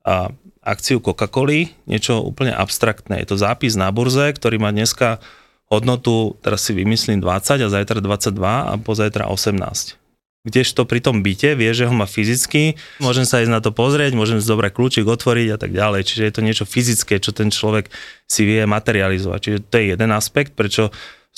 a 0.00 0.32
akciu 0.64 1.00
Coca-Coly, 1.04 1.72
niečo 1.84 2.24
úplne 2.24 2.56
abstraktné. 2.56 3.20
Je 3.20 3.28
to 3.28 3.36
zápis 3.36 3.76
na 3.76 3.92
burze, 3.92 4.32
ktorý 4.32 4.56
má 4.56 4.72
dneska 4.72 5.20
hodnotu, 5.68 6.40
teraz 6.40 6.64
si 6.64 6.72
vymyslím 6.72 7.20
20 7.20 7.60
a 7.64 7.68
zajtra 7.68 8.00
22 8.00 8.40
a 8.40 8.74
pozajtra 8.80 9.28
18. 9.28 10.00
Kdežto 10.40 10.88
pri 10.88 11.04
tom 11.04 11.20
byte 11.20 11.52
vie, 11.52 11.68
že 11.76 11.84
ho 11.84 11.92
má 11.92 12.08
fyzicky, 12.08 12.80
môžem 12.96 13.28
sa 13.28 13.44
ísť 13.44 13.52
na 13.52 13.60
to 13.60 13.76
pozrieť, 13.76 14.16
môžem 14.16 14.40
zobrať 14.40 14.72
kľúčik, 14.72 15.04
otvoriť 15.04 15.48
a 15.52 15.58
tak 15.60 15.76
ďalej. 15.76 16.00
Čiže 16.08 16.22
je 16.24 16.32
to 16.32 16.40
niečo 16.40 16.64
fyzické, 16.64 17.20
čo 17.20 17.36
ten 17.36 17.52
človek 17.52 17.92
si 18.24 18.48
vie 18.48 18.64
materializovať. 18.64 19.38
Čiže 19.40 19.58
to 19.68 19.74
je 19.76 19.84
jeden 19.92 20.10
aspekt, 20.16 20.56
prečo 20.56 20.88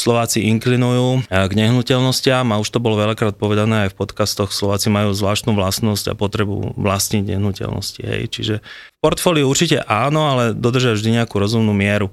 Slováci 0.03 0.43
inklinujú 0.51 1.31
k 1.31 1.53
nehnuteľnostiam 1.55 2.51
a 2.51 2.59
už 2.59 2.75
to 2.75 2.83
bolo 2.83 2.99
veľakrát 2.99 3.39
povedané 3.39 3.87
aj 3.87 3.95
v 3.95 3.99
podcastoch, 4.03 4.51
Slováci 4.51 4.91
majú 4.91 5.15
zvláštnu 5.15 5.55
vlastnosť 5.55 6.11
a 6.11 6.19
potrebu 6.19 6.75
vlastniť 6.75 7.31
nehnuteľnosti. 7.31 8.03
Hej. 8.03 8.23
Čiže 8.35 8.55
portfóliu 8.99 9.47
určite 9.47 9.79
áno, 9.87 10.27
ale 10.27 10.59
dodržia 10.59 10.99
vždy 10.99 11.23
nejakú 11.23 11.39
rozumnú 11.39 11.71
mieru. 11.71 12.11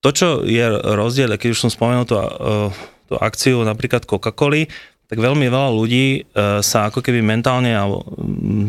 To, 0.00 0.08
čo 0.08 0.40
je 0.48 0.64
rozdiel, 0.72 1.36
keď 1.36 1.48
už 1.52 1.68
som 1.68 1.70
spomenul 1.74 2.08
tú, 2.08 2.16
uh, 2.16 2.72
tú 3.04 3.20
akciu 3.20 3.60
napríklad 3.60 4.08
Coca-Coly, 4.08 4.70
tak 5.08 5.24
veľmi 5.24 5.48
veľa 5.48 5.72
ľudí 5.72 6.20
e, 6.20 6.60
sa 6.60 6.92
ako 6.92 7.00
keby 7.00 7.24
mentálne 7.24 7.72
alebo 7.72 8.04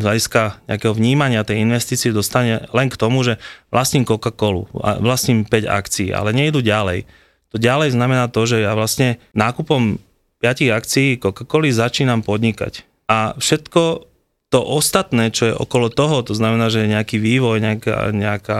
hľadiska 0.00 0.64
nejakého 0.72 0.96
vnímania 0.96 1.44
tej 1.44 1.60
investície 1.60 2.16
dostane 2.16 2.64
len 2.72 2.88
k 2.88 2.96
tomu, 2.96 3.20
že 3.20 3.36
vlastním 3.68 4.08
Coca-Colu, 4.08 4.72
vlastním 5.04 5.44
5 5.44 5.68
akcií, 5.68 6.08
ale 6.16 6.32
nejdu 6.32 6.64
ďalej. 6.64 7.04
To 7.50 7.56
ďalej 7.58 7.98
znamená 7.98 8.30
to, 8.30 8.46
že 8.46 8.62
ja 8.62 8.72
vlastne 8.78 9.18
nákupom 9.34 9.98
5 10.40 10.76
akcií 10.76 11.18
Coca-Coly 11.20 11.74
začínam 11.74 12.22
podnikať. 12.22 12.86
A 13.10 13.34
všetko 13.36 14.10
to 14.50 14.58
ostatné, 14.62 15.30
čo 15.30 15.50
je 15.50 15.54
okolo 15.54 15.90
toho, 15.90 16.26
to 16.26 16.34
znamená, 16.34 16.70
že 16.70 16.90
nejaký 16.90 17.22
vývoj, 17.22 17.62
nejaká, 17.62 18.10
nejaká 18.10 18.58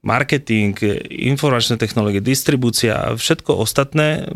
marketing, 0.00 0.76
informačné 1.08 1.76
technológie, 1.76 2.24
distribúcia 2.24 2.96
a 2.96 3.06
všetko 3.16 3.56
ostatné 3.56 4.28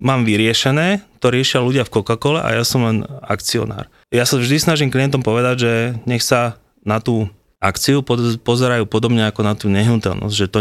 mám 0.00 0.26
vyriešené, 0.26 1.04
to 1.22 1.30
riešia 1.30 1.62
ľudia 1.62 1.86
v 1.86 1.92
Coca-Cole 1.92 2.40
a 2.40 2.56
ja 2.56 2.64
som 2.64 2.82
len 2.82 3.06
akcionár. 3.22 3.86
Ja 4.10 4.26
sa 4.26 4.40
vždy 4.40 4.56
snažím 4.58 4.90
klientom 4.90 5.22
povedať, 5.22 5.56
že 5.62 5.72
nech 6.08 6.24
sa 6.24 6.58
na 6.82 6.98
tú 6.98 7.28
akciu 7.60 8.00
pozerajú 8.40 8.88
podobne 8.88 9.28
ako 9.28 9.40
na 9.44 9.52
tú 9.52 9.68
nehnuteľnosť, 9.68 10.34
že 10.34 10.46
to, 10.48 10.58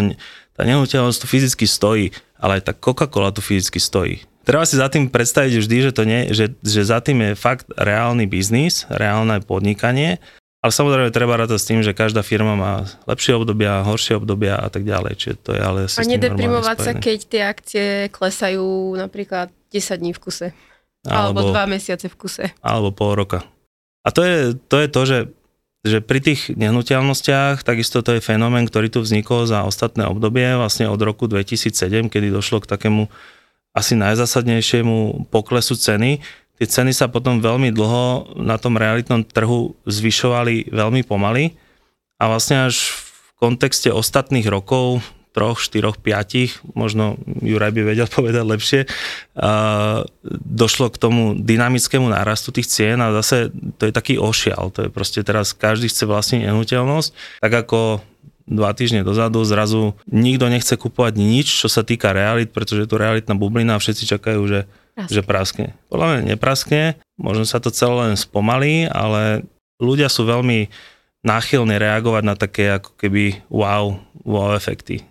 tá 0.53 0.61
nehnuteľnosť 0.67 1.17
tu 1.23 1.25
fyzicky 1.31 1.65
stojí, 1.65 2.11
ale 2.39 2.59
aj 2.59 2.71
tá 2.71 2.73
Coca-Cola 2.73 3.35
tu 3.35 3.43
fyzicky 3.43 3.77
stojí. 3.77 4.15
Treba 4.47 4.65
si 4.65 4.79
za 4.79 4.89
tým 4.89 5.11
predstaviť 5.11 5.53
vždy, 5.61 5.77
že, 5.85 5.91
to 5.93 6.03
nie, 6.07 6.31
že, 6.33 6.57
že 6.65 6.81
za 6.81 7.03
tým 7.03 7.21
je 7.21 7.31
fakt 7.37 7.69
reálny 7.77 8.25
biznis, 8.25 8.89
reálne 8.89 9.43
podnikanie 9.45 10.17
ale 10.59 10.75
samozrejme 10.75 11.15
treba 11.15 11.39
rátať 11.39 11.55
s 11.55 11.67
tým, 11.71 11.79
že 11.79 11.95
každá 11.95 12.19
firma 12.19 12.51
má 12.59 12.83
lepšie 13.07 13.31
obdobia, 13.39 13.79
horšie 13.79 14.19
obdobia 14.19 14.59
a 14.59 14.67
tak 14.67 14.83
ďalej. 14.83 15.15
Čiže 15.15 15.35
to 15.39 15.49
je 15.55 15.61
ale 15.63 15.79
A 15.87 16.03
nedeprimovať 16.03 16.77
sa, 16.83 16.91
keď 16.99 17.19
tie 17.31 17.41
akcie 17.47 17.85
klesajú 18.11 18.91
napríklad 18.99 19.55
10 19.71 20.03
dní 20.03 20.11
v 20.11 20.19
kuse. 20.19 20.47
Alebo, 21.07 21.47
alebo 21.47 21.55
2 21.55 21.75
mesiace 21.79 22.11
v 22.11 22.15
kuse. 22.19 22.45
Alebo 22.59 22.91
pol 22.91 23.15
roka. 23.15 23.47
A 24.03 24.11
to 24.11 24.19
je 24.19 24.51
to, 24.67 24.75
je 24.83 24.87
to 24.91 25.01
že, 25.07 25.19
že 25.83 26.03
pri 26.03 26.19
tých 26.19 26.51
nehnuteľnostiach 26.59 27.63
takisto 27.63 28.03
to 28.03 28.19
je 28.19 28.25
fenomén, 28.25 28.67
ktorý 28.67 28.91
tu 28.91 28.99
vznikol 28.99 29.47
za 29.47 29.63
ostatné 29.63 30.03
obdobie, 30.03 30.59
vlastne 30.59 30.91
od 30.91 30.99
roku 30.99 31.31
2007, 31.31 32.11
kedy 32.11 32.27
došlo 32.31 32.59
k 32.59 32.69
takému 32.71 33.07
asi 33.71 33.95
najzásadnejšiemu 33.95 35.29
poklesu 35.31 35.79
ceny, 35.79 36.19
tie 36.59 36.67
ceny 36.67 36.91
sa 36.91 37.07
potom 37.07 37.39
veľmi 37.39 37.71
dlho 37.71 38.35
na 38.43 38.59
tom 38.59 38.75
realitnom 38.75 39.23
trhu 39.23 39.79
zvyšovali 39.87 40.73
veľmi 40.73 41.07
pomaly 41.07 41.55
a 42.19 42.27
vlastne 42.27 42.67
až 42.67 42.91
v 42.91 43.29
kontexte 43.39 43.87
ostatných 43.87 44.51
rokov, 44.51 44.99
troch, 45.29 45.61
štyroch, 45.61 46.01
piatich, 46.01 46.57
možno 46.73 47.15
Juraj 47.45 47.71
by 47.71 47.81
vedel 47.85 48.07
povedať 48.17 48.43
lepšie, 48.43 48.79
uh, 48.85 50.03
došlo 50.45 50.89
k 50.89 50.97
tomu 50.97 51.21
dynamickému 51.37 52.09
nárastu 52.09 52.49
tých 52.49 52.67
cien 52.67 52.97
a 52.99 53.13
zase 53.21 53.53
to 53.77 53.89
je 53.89 53.93
taký 53.93 54.17
ošial, 54.17 54.73
to 54.73 54.87
je 54.87 54.89
proste 54.89 55.21
teraz 55.21 55.53
každý 55.53 55.87
chce 55.87 56.09
vlastniť 56.09 56.49
nehnuteľnosť, 56.49 57.41
tak 57.45 57.53
ako 57.53 58.01
dva 58.49 58.73
týždne 58.73 59.05
dozadu 59.05 59.45
zrazu 59.45 59.93
nikto 60.09 60.49
nechce 60.49 60.73
kupovať 60.73 61.13
nič, 61.21 61.47
čo 61.61 61.69
sa 61.69 61.85
týka 61.85 62.09
realit, 62.09 62.49
pretože 62.49 62.83
je 62.83 62.89
to 62.89 62.97
realitná 62.97 63.37
bublina 63.37 63.77
a 63.77 63.81
všetci 63.81 64.09
čakajú, 64.09 64.41
že 64.49 64.59
praskne. 64.65 65.13
že 65.13 65.21
praskne. 65.21 65.67
Podľa 65.93 66.05
mňa 66.09 66.19
nepraskne, 66.33 66.83
možno 67.21 67.45
sa 67.45 67.61
to 67.61 67.69
celé 67.69 68.09
len 68.09 68.17
spomalí, 68.17 68.89
ale 68.89 69.45
ľudia 69.77 70.09
sú 70.09 70.25
veľmi 70.25 70.67
náchylní 71.21 71.75
reagovať 71.77 72.23
na 72.25 72.35
také 72.35 72.73
ako 72.73 72.97
keby 72.97 73.45
wow, 73.53 74.01
wow 74.25 74.57
efekty. 74.57 75.05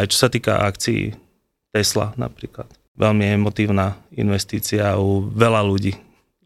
Aj 0.00 0.08
čo 0.08 0.16
sa 0.16 0.32
týka 0.32 0.64
akcií 0.64 1.12
Tesla 1.76 2.16
napríklad. 2.16 2.64
Veľmi 2.96 3.36
emotívna 3.36 4.00
investícia 4.16 4.96
u 4.96 5.28
veľa 5.28 5.60
ľudí. 5.60 5.92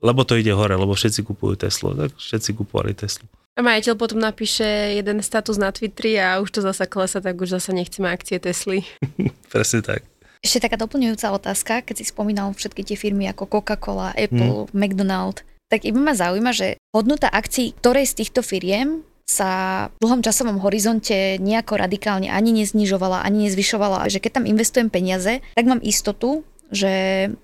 Lebo 0.03 0.27
to 0.27 0.35
ide 0.35 0.51
hore, 0.51 0.75
lebo 0.75 0.93
všetci 0.93 1.23
kupujú 1.23 1.55
Teslu, 1.55 1.95
tak 1.95 2.11
všetci 2.19 2.51
kupovali 2.59 2.93
Teslu. 2.99 3.31
A 3.55 3.63
majiteľ 3.63 3.95
potom 3.95 4.19
napíše 4.19 4.67
jeden 4.99 5.23
status 5.23 5.55
na 5.57 5.71
Twitteri 5.71 6.19
a 6.19 6.43
už 6.43 6.51
to 6.51 6.61
zasa 6.61 6.91
klesa, 6.91 7.23
tak 7.23 7.39
už 7.39 7.57
zasa 7.57 7.71
nechceme 7.71 8.11
akcie 8.11 8.43
Tesly. 8.43 8.83
Presne 9.55 9.81
tak. 9.87 10.03
Ešte 10.45 10.67
taká 10.69 10.77
doplňujúca 10.77 11.31
otázka, 11.33 11.87
keď 11.87 12.03
si 12.03 12.05
spomínal 12.11 12.53
všetky 12.53 12.85
tie 12.85 12.99
firmy 12.99 13.31
ako 13.33 13.49
Coca-Cola, 13.49 14.13
Apple, 14.13 14.69
hmm. 14.69 14.77
McDonald, 14.77 15.41
tak 15.73 15.89
iba 15.89 15.97
ma 15.97 16.13
zaujíma, 16.13 16.53
že 16.53 16.77
hodnota 16.93 17.33
akcií 17.33 17.73
ktorej 17.81 18.11
z 18.11 18.15
týchto 18.21 18.45
firiem 18.45 19.01
sa 19.25 19.51
v 19.89 20.05
dlhom 20.05 20.21
časovom 20.21 20.61
horizonte 20.61 21.41
nejako 21.41 21.81
radikálne 21.81 22.29
ani 22.29 22.53
neznižovala, 22.65 23.25
ani 23.25 23.49
nezvyšovala. 23.49 24.13
Že 24.13 24.21
keď 24.21 24.31
tam 24.41 24.45
investujem 24.45 24.89
peniaze, 24.93 25.41
tak 25.57 25.65
mám 25.65 25.81
istotu, 25.81 26.45
že 26.69 26.93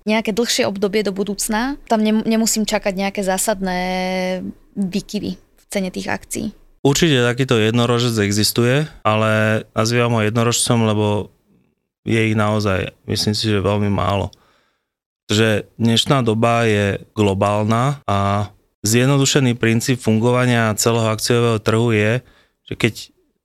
nejaké 0.05 0.33
dlhšie 0.33 0.67
obdobie 0.69 1.01
do 1.01 1.13
budúcna 1.13 1.77
tam 1.89 2.01
nemusím 2.03 2.65
čakať 2.67 2.93
nejaké 2.93 3.21
zásadné 3.25 3.79
výkyvy 4.77 5.31
v 5.37 5.63
cene 5.71 5.89
tých 5.89 6.09
akcií. 6.09 6.47
Určite 6.81 7.21
takýto 7.21 7.61
jednorožec 7.61 8.17
existuje, 8.25 8.89
ale 9.05 9.63
nazývam 9.77 10.17
ho 10.17 10.25
jednorožcom, 10.25 10.89
lebo 10.89 11.29
je 12.01 12.17
ich 12.17 12.33
naozaj, 12.33 12.89
myslím 13.05 13.37
si, 13.37 13.45
že 13.53 13.61
veľmi 13.61 13.89
málo. 13.93 14.33
Že 15.29 15.69
dnešná 15.77 16.25
doba 16.25 16.65
je 16.65 17.05
globálna 17.13 18.01
a 18.09 18.49
zjednodušený 18.81 19.57
princíp 19.57 20.01
fungovania 20.01 20.73
celého 20.77 21.09
akciového 21.09 21.57
trhu 21.61 21.93
je, 21.93 22.11
že 22.65 22.73
keď 22.77 22.93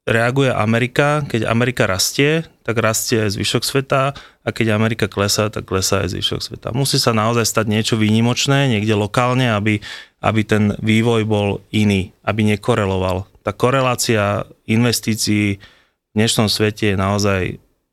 reaguje 0.07 0.55
Amerika, 0.55 1.27
keď 1.27 1.51
Amerika 1.51 1.85
rastie, 1.85 2.47
tak 2.63 2.79
rastie 2.79 3.27
aj 3.27 3.35
zvyšok 3.35 3.63
sveta 3.67 4.15
a 4.17 4.49
keď 4.55 4.79
Amerika 4.79 5.11
klesá, 5.11 5.51
tak 5.51 5.67
klesá 5.67 6.07
aj 6.07 6.15
zvyšok 6.15 6.41
sveta. 6.41 6.69
Musí 6.71 7.03
sa 7.03 7.11
naozaj 7.11 7.43
stať 7.43 7.67
niečo 7.67 7.95
výnimočné, 7.99 8.71
niekde 8.71 8.95
lokálne, 8.95 9.51
aby, 9.51 9.83
aby 10.23 10.41
ten 10.47 10.79
vývoj 10.79 11.27
bol 11.27 11.49
iný, 11.75 12.15
aby 12.23 12.47
nekoreloval. 12.55 13.27
Tá 13.43 13.51
korelácia 13.51 14.47
investícií 14.71 15.59
v 15.59 16.13
dnešnom 16.15 16.47
svete 16.47 16.95
je 16.95 16.97
naozaj 16.97 17.43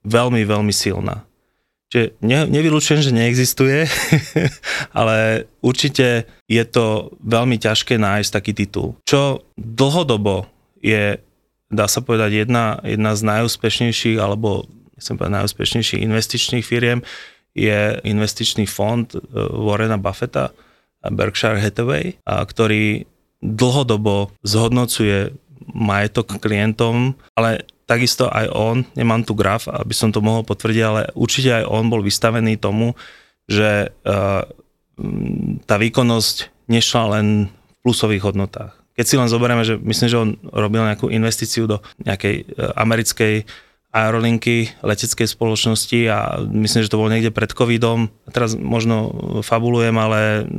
veľmi, 0.05 0.45
veľmi 0.45 0.73
silná. 0.73 1.25
Čiže 1.93 2.17
ne, 2.25 2.49
nevylučujem, 2.49 3.05
že 3.05 3.13
neexistuje, 3.13 3.85
ale 4.97 5.45
určite 5.61 6.25
je 6.49 6.63
to 6.65 7.13
veľmi 7.21 7.61
ťažké 7.61 8.01
nájsť 8.01 8.33
taký 8.33 8.57
titul. 8.57 8.97
Čo 9.05 9.45
dlhodobo 9.61 10.49
je, 10.81 11.21
dá 11.69 11.85
sa 11.85 12.01
povedať, 12.01 12.49
jedna, 12.49 12.81
jedna 12.81 13.13
z 13.13 13.21
najúspešnejších, 13.29 14.17
alebo 14.17 14.65
chcem 14.97 15.21
povedať 15.21 15.37
najúspešnejších 15.37 16.01
investičných 16.01 16.65
firiem 16.65 17.05
je 17.53 18.01
investičný 18.01 18.65
fond 18.65 19.05
e, 19.13 19.21
Warrena 19.37 20.01
Buffetta, 20.01 20.49
Berkshire 21.05 21.61
Hathaway, 21.61 22.17
a 22.25 22.41
ktorý 22.41 23.05
dlhodobo 23.45 24.33
zhodnocuje 24.41 25.29
majetok 25.77 26.41
klientom, 26.41 27.13
ale 27.37 27.69
takisto 27.93 28.25
aj 28.25 28.49
on, 28.49 28.81
nemám 28.97 29.21
tu 29.21 29.37
graf, 29.37 29.69
aby 29.69 29.93
som 29.93 30.09
to 30.09 30.25
mohol 30.25 30.41
potvrdiť, 30.41 30.81
ale 30.81 31.01
určite 31.13 31.61
aj 31.61 31.69
on 31.69 31.85
bol 31.93 32.01
vystavený 32.01 32.57
tomu, 32.57 32.97
že 33.45 33.93
uh, 33.93 34.41
tá 35.69 35.75
výkonnosť 35.77 36.65
nešla 36.65 37.03
len 37.19 37.27
v 37.53 37.75
plusových 37.85 38.33
hodnotách. 38.33 38.73
Keď 38.97 39.05
si 39.05 39.19
len 39.21 39.29
zoberieme, 39.29 39.61
že 39.61 39.77
myslím, 39.77 40.09
že 40.09 40.21
on 40.21 40.29
robil 40.49 40.81
nejakú 40.81 41.13
investíciu 41.13 41.69
do 41.69 41.77
nejakej 42.01 42.49
uh, 42.57 42.73
americkej 42.81 43.45
aerolinky, 43.93 44.73
leteckej 44.81 45.29
spoločnosti 45.29 46.09
a 46.09 46.41
myslím, 46.49 46.81
že 46.81 46.89
to 46.89 46.97
bolo 46.97 47.13
niekde 47.13 47.29
pred 47.29 47.53
covidom. 47.53 48.09
Teraz 48.33 48.57
možno 48.57 49.13
fabulujem, 49.45 49.93
ale 50.01 50.49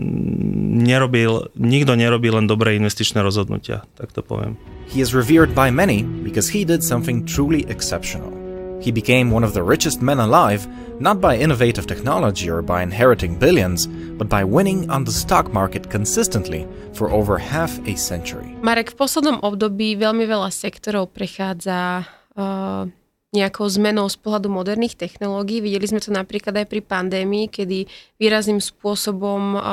nerobil, 0.79 1.51
nikto 1.59 1.99
nerobí 1.99 2.31
len 2.31 2.47
dobré 2.47 2.79
investičné 2.79 3.27
rozhodnutia, 3.27 3.83
tak 3.99 4.15
to 4.15 4.23
poviem. 4.23 4.55
He 4.87 5.03
is 5.03 5.11
revered 5.11 5.51
by 5.51 5.75
many 5.75 6.07
because 6.23 6.47
he 6.47 6.63
did 6.63 6.87
something 6.87 7.27
truly 7.27 7.67
exceptional. 7.67 8.31
He 8.79 8.95
became 8.95 9.33
one 9.35 9.43
of 9.43 9.57
the 9.57 9.65
richest 9.65 9.99
men 10.05 10.21
alive, 10.21 10.69
not 11.01 11.19
by 11.19 11.35
innovative 11.35 11.89
technology 11.89 12.53
or 12.53 12.63
by 12.63 12.85
inheriting 12.85 13.35
billions, 13.35 13.89
but 14.15 14.29
by 14.29 14.45
winning 14.45 14.87
on 14.93 15.09
the 15.09 15.11
stock 15.11 15.51
market 15.51 15.91
consistently 15.91 16.69
for 16.93 17.11
over 17.11 17.41
half 17.41 17.81
a 17.89 17.97
century. 17.97 18.55
Marek, 18.63 18.93
v 18.93 18.97
poslednom 19.01 19.43
období 19.43 19.97
veľmi 19.99 20.29
veľa 20.29 20.53
sektorov 20.53 21.17
prechádza 21.17 22.05
uh, 22.37 22.87
nejakou 23.35 23.67
zmenou 23.67 24.07
z 24.07 24.15
pohľadu 24.23 24.47
moderných 24.47 24.95
technológií. 24.95 25.59
Videli 25.59 25.91
sme 25.91 25.99
to 25.99 26.15
napríklad 26.15 26.55
aj 26.63 26.67
pri 26.71 26.81
pandémii, 26.81 27.51
kedy 27.51 27.91
výrazným 28.23 28.63
spôsobom 28.63 29.59
uh, 29.59 29.65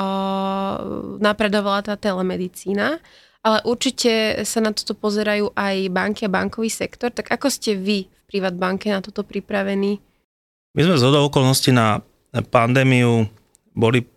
napredovala 1.21 1.85
tá 1.85 1.93
telemedicína. 1.93 2.97
Ale 3.41 3.57
určite 3.65 4.41
sa 4.45 4.61
na 4.61 4.73
toto 4.73 4.97
pozerajú 4.97 5.53
aj 5.53 5.89
banky 5.93 6.25
a 6.25 6.33
bankový 6.33 6.69
sektor. 6.69 7.13
Tak 7.13 7.29
ako 7.29 7.47
ste 7.49 7.77
vy 7.77 8.09
banke 8.53 8.87
na 8.87 9.03
toto 9.03 9.27
pripravení? 9.27 9.99
My 10.71 10.81
sme 10.87 10.95
z 10.95 11.03
okolností 11.03 11.75
na 11.75 11.99
pandémiu 12.31 13.27
boli 13.75 14.07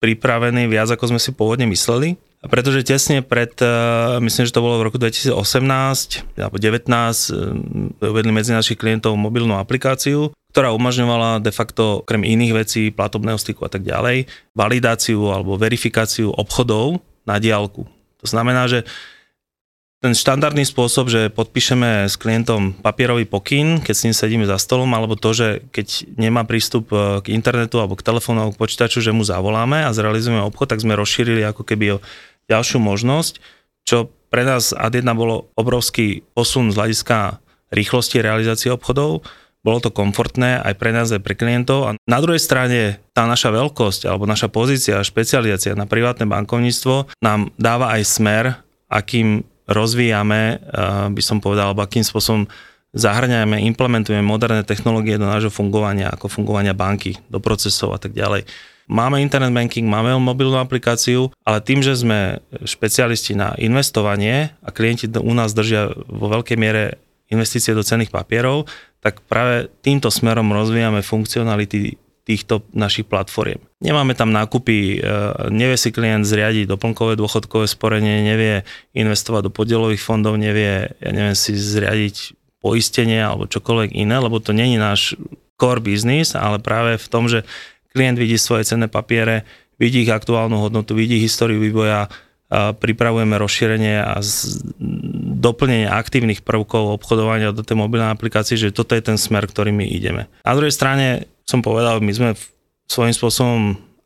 pripravení 0.00 0.64
viac, 0.64 0.88
ako 0.96 1.12
sme 1.12 1.20
si 1.20 1.32
pôvodne 1.32 1.68
mysleli. 1.68 2.16
Pretože 2.44 2.84
tesne 2.84 3.24
pred, 3.24 3.52
eh, 3.60 4.20
myslím, 4.20 4.44
že 4.44 4.52
to 4.52 4.64
bolo 4.64 4.76
v 4.80 4.86
roku 4.92 5.00
2018 5.00 6.24
alebo 6.36 6.60
2019, 6.60 7.32
eh, 7.32 8.04
uvedli 8.04 8.32
medzi 8.32 8.52
našich 8.52 8.76
klientov 8.76 9.16
mobilnú 9.16 9.56
aplikáciu, 9.56 10.28
ktorá 10.52 10.70
umožňovala 10.76 11.40
de 11.40 11.52
facto, 11.52 12.04
krem 12.04 12.22
iných 12.22 12.52
vecí, 12.52 12.82
platobného 12.92 13.40
styku 13.40 13.64
a 13.64 13.70
tak 13.72 13.82
ďalej, 13.82 14.28
validáciu 14.52 15.32
alebo 15.32 15.56
verifikáciu 15.56 16.30
obchodov 16.36 17.00
na 17.24 17.40
diálku. 17.40 17.88
To 18.20 18.26
znamená, 18.28 18.68
že 18.68 18.84
ten 20.04 20.12
štandardný 20.12 20.68
spôsob, 20.68 21.08
že 21.08 21.32
podpíšeme 21.32 22.04
s 22.04 22.20
klientom 22.20 22.76
papierový 22.76 23.24
pokyn, 23.24 23.80
keď 23.80 23.94
s 23.96 24.04
ním 24.04 24.12
sedíme 24.12 24.44
za 24.44 24.60
stolom, 24.60 24.92
alebo 24.92 25.16
to, 25.16 25.32
že 25.32 25.64
keď 25.72 26.12
nemá 26.20 26.44
prístup 26.44 26.92
e, 26.92 27.24
k 27.24 27.32
internetu 27.32 27.80
alebo 27.80 27.96
k 27.96 28.04
telefónu 28.04 28.44
alebo 28.44 28.52
k 28.52 28.62
počítaču, 28.68 29.00
že 29.00 29.16
mu 29.16 29.24
zavoláme 29.24 29.80
a 29.80 29.96
zrealizujeme 29.96 30.44
obchod, 30.44 30.76
tak 30.76 30.84
sme 30.84 30.92
rozšírili 30.92 31.40
ako 31.48 31.64
keby 31.64 31.96
o 31.96 31.98
ďalšiu 32.50 32.78
možnosť, 32.80 33.40
čo 33.84 34.12
pre 34.32 34.42
nás 34.42 34.74
ad 34.74 34.98
1 34.98 35.06
bolo 35.14 35.52
obrovský 35.54 36.26
posun 36.34 36.74
z 36.74 36.78
hľadiska 36.78 37.38
rýchlosti 37.70 38.18
realizácie 38.22 38.70
obchodov, 38.70 39.22
bolo 39.64 39.80
to 39.80 39.88
komfortné 39.88 40.60
aj 40.60 40.76
pre 40.76 40.92
nás, 40.92 41.08
aj 41.08 41.24
pre 41.24 41.32
klientov. 41.32 41.88
A 41.88 41.90
na 42.04 42.18
druhej 42.20 42.38
strane 42.38 43.00
tá 43.16 43.24
naša 43.24 43.48
veľkosť 43.48 44.04
alebo 44.04 44.28
naša 44.28 44.52
pozícia 44.52 45.00
a 45.00 45.06
špecializácia 45.06 45.72
na 45.72 45.88
privátne 45.88 46.28
bankovníctvo 46.28 47.16
nám 47.24 47.48
dáva 47.56 47.96
aj 47.96 48.02
smer, 48.04 48.44
akým 48.92 49.40
rozvíjame, 49.64 50.40
eh, 50.44 50.58
by 51.08 51.22
som 51.24 51.40
povedal, 51.40 51.72
alebo 51.72 51.80
akým 51.80 52.04
spôsobom 52.04 52.44
zahrňajeme, 52.94 53.64
implementujeme 53.74 54.22
moderné 54.22 54.62
technológie 54.62 55.18
do 55.18 55.26
nášho 55.26 55.50
fungovania, 55.50 56.12
ako 56.12 56.30
fungovania 56.30 56.76
banky, 56.76 57.18
do 57.26 57.42
procesov 57.42 57.96
a 57.96 57.98
tak 57.98 58.14
ďalej. 58.14 58.46
Máme 58.84 59.24
internet 59.24 59.56
banking, 59.56 59.88
máme 59.88 60.12
mobilnú 60.20 60.60
aplikáciu, 60.60 61.32
ale 61.40 61.64
tým, 61.64 61.80
že 61.80 61.96
sme 61.96 62.44
špecialisti 62.68 63.32
na 63.32 63.56
investovanie 63.56 64.52
a 64.60 64.68
klienti 64.68 65.08
u 65.08 65.32
nás 65.32 65.56
držia 65.56 65.88
vo 65.94 66.28
veľkej 66.28 66.56
miere 66.60 67.00
investície 67.32 67.72
do 67.72 67.80
cených 67.80 68.12
papierov, 68.12 68.68
tak 69.00 69.24
práve 69.24 69.72
týmto 69.80 70.12
smerom 70.12 70.52
rozvíjame 70.52 71.00
funkcionality 71.00 71.96
týchto 72.24 72.64
našich 72.72 73.04
platform. 73.04 73.60
Nemáme 73.84 74.16
tam 74.16 74.32
nákupy, 74.32 74.96
e, 74.96 75.08
nevie 75.52 75.76
si 75.76 75.92
klient 75.92 76.24
zriadiť 76.24 76.64
doplnkové 76.72 77.20
dôchodkové 77.20 77.68
sporenie, 77.68 78.24
nevie 78.24 78.64
investovať 78.96 79.48
do 79.48 79.52
podielových 79.52 80.00
fondov, 80.00 80.40
nevie, 80.40 80.88
ja 81.04 81.10
neviem, 81.12 81.36
si 81.36 81.52
zriadiť 81.52 82.32
poistenie 82.64 83.20
alebo 83.20 83.44
čokoľvek 83.44 83.92
iné, 83.92 84.16
lebo 84.16 84.40
to 84.40 84.56
není 84.56 84.80
náš 84.80 85.20
core 85.60 85.84
business, 85.84 86.32
ale 86.32 86.64
práve 86.64 86.96
v 86.96 87.06
tom, 87.12 87.28
že 87.28 87.44
klient 87.94 88.18
vidí 88.18 88.34
svoje 88.34 88.66
cenné 88.66 88.90
papiere, 88.90 89.46
vidí 89.78 90.02
ich 90.02 90.10
aktuálnu 90.10 90.58
hodnotu, 90.58 90.98
vidí 90.98 91.22
históriu 91.22 91.62
vývoja, 91.62 92.10
pripravujeme 92.54 93.34
rozšírenie 93.38 94.02
a 94.02 94.18
doplnenie 95.38 95.88
aktívnych 95.88 96.42
prvkov 96.42 96.98
obchodovania 97.00 97.54
do 97.54 97.62
tej 97.62 97.78
mobilnej 97.78 98.10
aplikácie, 98.10 98.58
že 98.58 98.74
toto 98.74 98.98
je 98.98 99.02
ten 99.02 99.18
smer, 99.18 99.46
ktorým 99.46 99.78
my 99.78 99.86
ideme. 99.86 100.26
Na 100.42 100.54
druhej 100.54 100.74
strane 100.74 101.30
som 101.46 101.62
povedal, 101.62 102.02
my 102.02 102.12
sme 102.12 102.30
svojím 102.90 103.14
spôsobom 103.16 103.60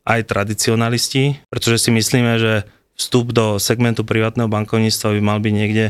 aj 0.07 0.25
tradicionalisti, 0.25 1.37
pretože 1.51 1.85
si 1.85 1.89
myslíme, 1.93 2.33
že 2.41 2.53
vstup 2.97 3.31
do 3.31 3.61
segmentu 3.61 4.01
privátneho 4.01 4.49
bankovníctva 4.49 5.15
by 5.17 5.21
mal 5.21 5.37
byť 5.41 5.53
niekde 5.53 5.85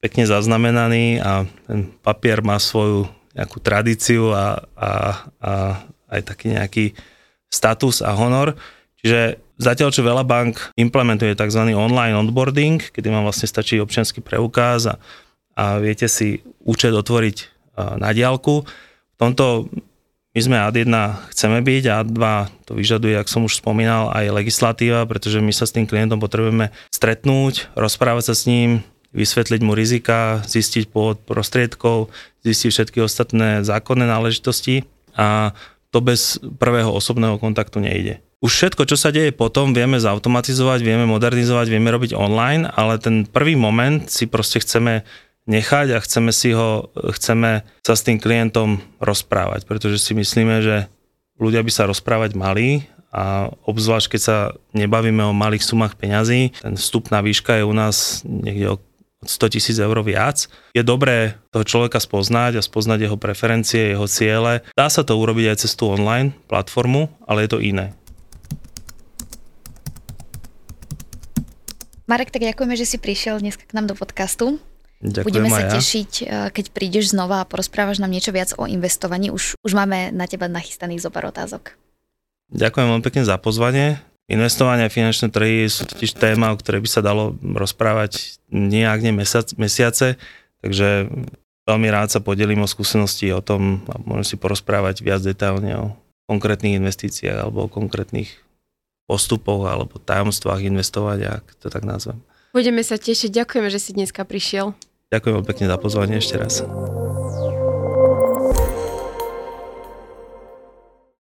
pekne 0.00 0.24
zaznamenaný 0.24 1.20
a 1.20 1.44
ten 1.68 1.92
papier 2.00 2.40
má 2.40 2.56
svoju 2.56 3.04
nejakú 3.36 3.60
tradíciu 3.60 4.32
a, 4.32 4.64
a, 4.74 4.90
a 5.38 5.52
aj 6.10 6.20
taký 6.24 6.56
nejaký 6.56 6.84
status 7.50 8.00
a 8.00 8.14
honor. 8.14 8.54
Čiže 9.02 9.42
zatiaľ, 9.58 9.90
čo 9.92 10.06
veľa 10.06 10.24
bank 10.24 10.72
implementuje 10.78 11.34
tzv. 11.34 11.74
online 11.74 12.16
onboarding, 12.16 12.80
kedy 12.80 13.10
vám 13.10 13.26
vlastne 13.26 13.50
stačí 13.50 13.76
občianský 13.82 14.22
preukaz 14.24 14.88
a, 14.88 14.94
a 15.58 15.82
viete 15.82 16.06
si 16.08 16.40
účet 16.64 16.94
otvoriť 16.94 17.60
na 17.96 18.12
diálku. 18.12 18.64
V 18.64 19.16
tomto 19.16 19.68
my 20.30 20.40
sme 20.46 20.62
AD1 20.62 20.94
chceme 21.34 21.58
byť, 21.58 21.84
a 21.90 22.06
AD2 22.06 22.22
to 22.70 22.72
vyžaduje, 22.78 23.18
ak 23.18 23.26
som 23.26 23.50
už 23.50 23.58
spomínal, 23.58 24.14
aj 24.14 24.30
legislatíva, 24.30 25.02
pretože 25.10 25.42
my 25.42 25.50
sa 25.50 25.66
s 25.66 25.74
tým 25.74 25.90
klientom 25.90 26.22
potrebujeme 26.22 26.70
stretnúť, 26.94 27.74
rozprávať 27.74 28.30
sa 28.30 28.34
s 28.38 28.46
ním, 28.46 28.86
vysvetliť 29.10 29.60
mu 29.66 29.74
rizika, 29.74 30.38
zistiť 30.46 30.94
pôvod 30.94 31.18
prostriedkov, 31.26 32.14
zistiť 32.46 32.70
všetky 32.70 32.98
ostatné 33.02 33.66
zákonné 33.66 34.06
náležitosti 34.06 34.86
a 35.18 35.50
to 35.90 35.98
bez 36.02 36.38
prvého 36.58 36.90
osobného 36.90 37.38
kontaktu 37.38 37.82
nejde. 37.82 38.22
Už 38.40 38.56
všetko, 38.56 38.88
čo 38.88 38.96
sa 38.96 39.12
deje 39.12 39.36
potom, 39.36 39.76
vieme 39.76 40.00
zautomatizovať, 40.00 40.80
vieme 40.80 41.04
modernizovať, 41.04 41.66
vieme 41.68 41.92
robiť 41.92 42.16
online, 42.16 42.72
ale 42.72 42.96
ten 42.96 43.28
prvý 43.28 43.52
moment 43.52 44.08
si 44.08 44.24
proste 44.24 44.64
chceme 44.64 45.04
nechať 45.44 45.92
a 45.92 45.98
chceme 46.00 46.32
si 46.32 46.56
ho, 46.56 46.88
chceme 46.94 47.66
sa 47.84 47.94
s 47.98 48.04
tým 48.06 48.16
klientom 48.16 48.80
rozprávať, 48.96 49.68
pretože 49.68 50.00
si 50.00 50.16
myslíme, 50.16 50.64
že 50.64 50.88
ľudia 51.36 51.60
by 51.60 51.72
sa 51.74 51.84
rozprávať 51.84 52.32
mali 52.32 52.88
a 53.10 53.50
obzvlášť 53.66 54.16
keď 54.16 54.20
sa 54.22 54.36
nebavíme 54.72 55.20
o 55.26 55.36
malých 55.36 55.66
sumách 55.66 55.98
peňazí, 55.98 56.54
ten 56.62 56.78
vstupná 56.78 57.20
výška 57.20 57.60
je 57.60 57.64
u 57.66 57.74
nás 57.74 58.22
niekde 58.24 58.78
100 59.20 59.52
tisíc 59.52 59.76
eur 59.76 60.00
viac. 60.00 60.48
Je 60.72 60.80
dobré 60.80 61.36
toho 61.52 61.60
človeka 61.60 62.00
spoznať 62.00 62.56
a 62.56 62.64
spoznať 62.64 63.04
jeho 63.04 63.20
preferencie, 63.20 63.92
jeho 63.92 64.08
ciele. 64.08 64.64
Dá 64.72 64.88
sa 64.88 65.04
to 65.04 65.12
urobiť 65.20 65.52
aj 65.52 65.56
cez 65.60 65.76
tú 65.76 65.92
online 65.92 66.32
platformu, 66.48 67.12
ale 67.28 67.44
je 67.44 67.50
to 67.52 67.60
iné. 67.60 67.92
Marek, 72.08 72.32
tak 72.32 72.42
ďakujeme, 72.42 72.74
že 72.74 72.88
si 72.88 72.96
prišiel 72.96 73.38
dneska 73.38 73.68
k 73.68 73.76
nám 73.76 73.92
do 73.92 73.94
podcastu. 73.94 74.58
Ďakujem 75.04 75.26
Budeme 75.30 75.48
sa 75.52 75.68
ja. 75.68 75.72
tešiť, 75.76 76.12
e, 76.20 76.24
keď 76.52 76.64
prídeš 76.74 77.12
znova 77.14 77.44
a 77.44 77.48
porozprávaš 77.48 78.02
nám 78.02 78.12
niečo 78.12 78.34
viac 78.34 78.52
o 78.56 78.68
investovaní. 78.68 79.32
Už, 79.32 79.56
už 79.62 79.72
máme 79.72 80.12
na 80.12 80.28
teba 80.28 80.48
nachystaných 80.48 81.06
zo 81.06 81.12
pár 81.12 81.28
otázok. 81.28 81.76
Ďakujem 82.50 82.86
veľmi 82.88 83.04
pekne 83.04 83.22
za 83.22 83.38
pozvanie. 83.38 84.02
Investovanie 84.30 84.86
a 84.86 84.94
finančné 84.94 85.26
trhy 85.34 85.66
sú 85.66 85.90
totiž 85.90 86.14
téma, 86.14 86.54
o 86.54 86.58
ktorej 86.58 86.86
by 86.86 86.90
sa 86.90 87.02
dalo 87.02 87.34
rozprávať 87.42 88.38
nejak 88.54 89.10
mesiac, 89.10 89.50
mesiace, 89.58 90.14
takže 90.62 91.10
veľmi 91.66 91.88
rád 91.90 92.14
sa 92.14 92.22
podelím 92.22 92.62
o 92.62 92.70
skúsenosti 92.70 93.34
o 93.34 93.42
tom 93.42 93.82
a 93.90 93.98
môžem 93.98 94.34
si 94.34 94.36
porozprávať 94.38 95.02
viac 95.02 95.26
detailne 95.26 95.74
o 95.74 95.86
konkrétnych 96.30 96.78
investíciách 96.78 97.42
alebo 97.42 97.66
o 97.66 97.72
konkrétnych 97.72 98.38
postupoch 99.10 99.66
alebo 99.66 99.98
tajomstvách 99.98 100.62
investovania, 100.62 101.42
ak 101.42 101.58
to 101.58 101.66
tak 101.66 101.82
nazvem. 101.82 102.22
Budeme 102.54 102.86
sa 102.86 102.94
tešiť. 102.94 103.34
Ďakujeme, 103.34 103.66
že 103.66 103.82
si 103.82 103.90
dneska 103.98 104.22
prišiel. 104.22 104.78
Ďakujem 105.10 105.42
pekne 105.42 105.66
za 105.66 105.78
pozvanie 105.78 106.22
ešte 106.22 106.38
raz. 106.38 106.62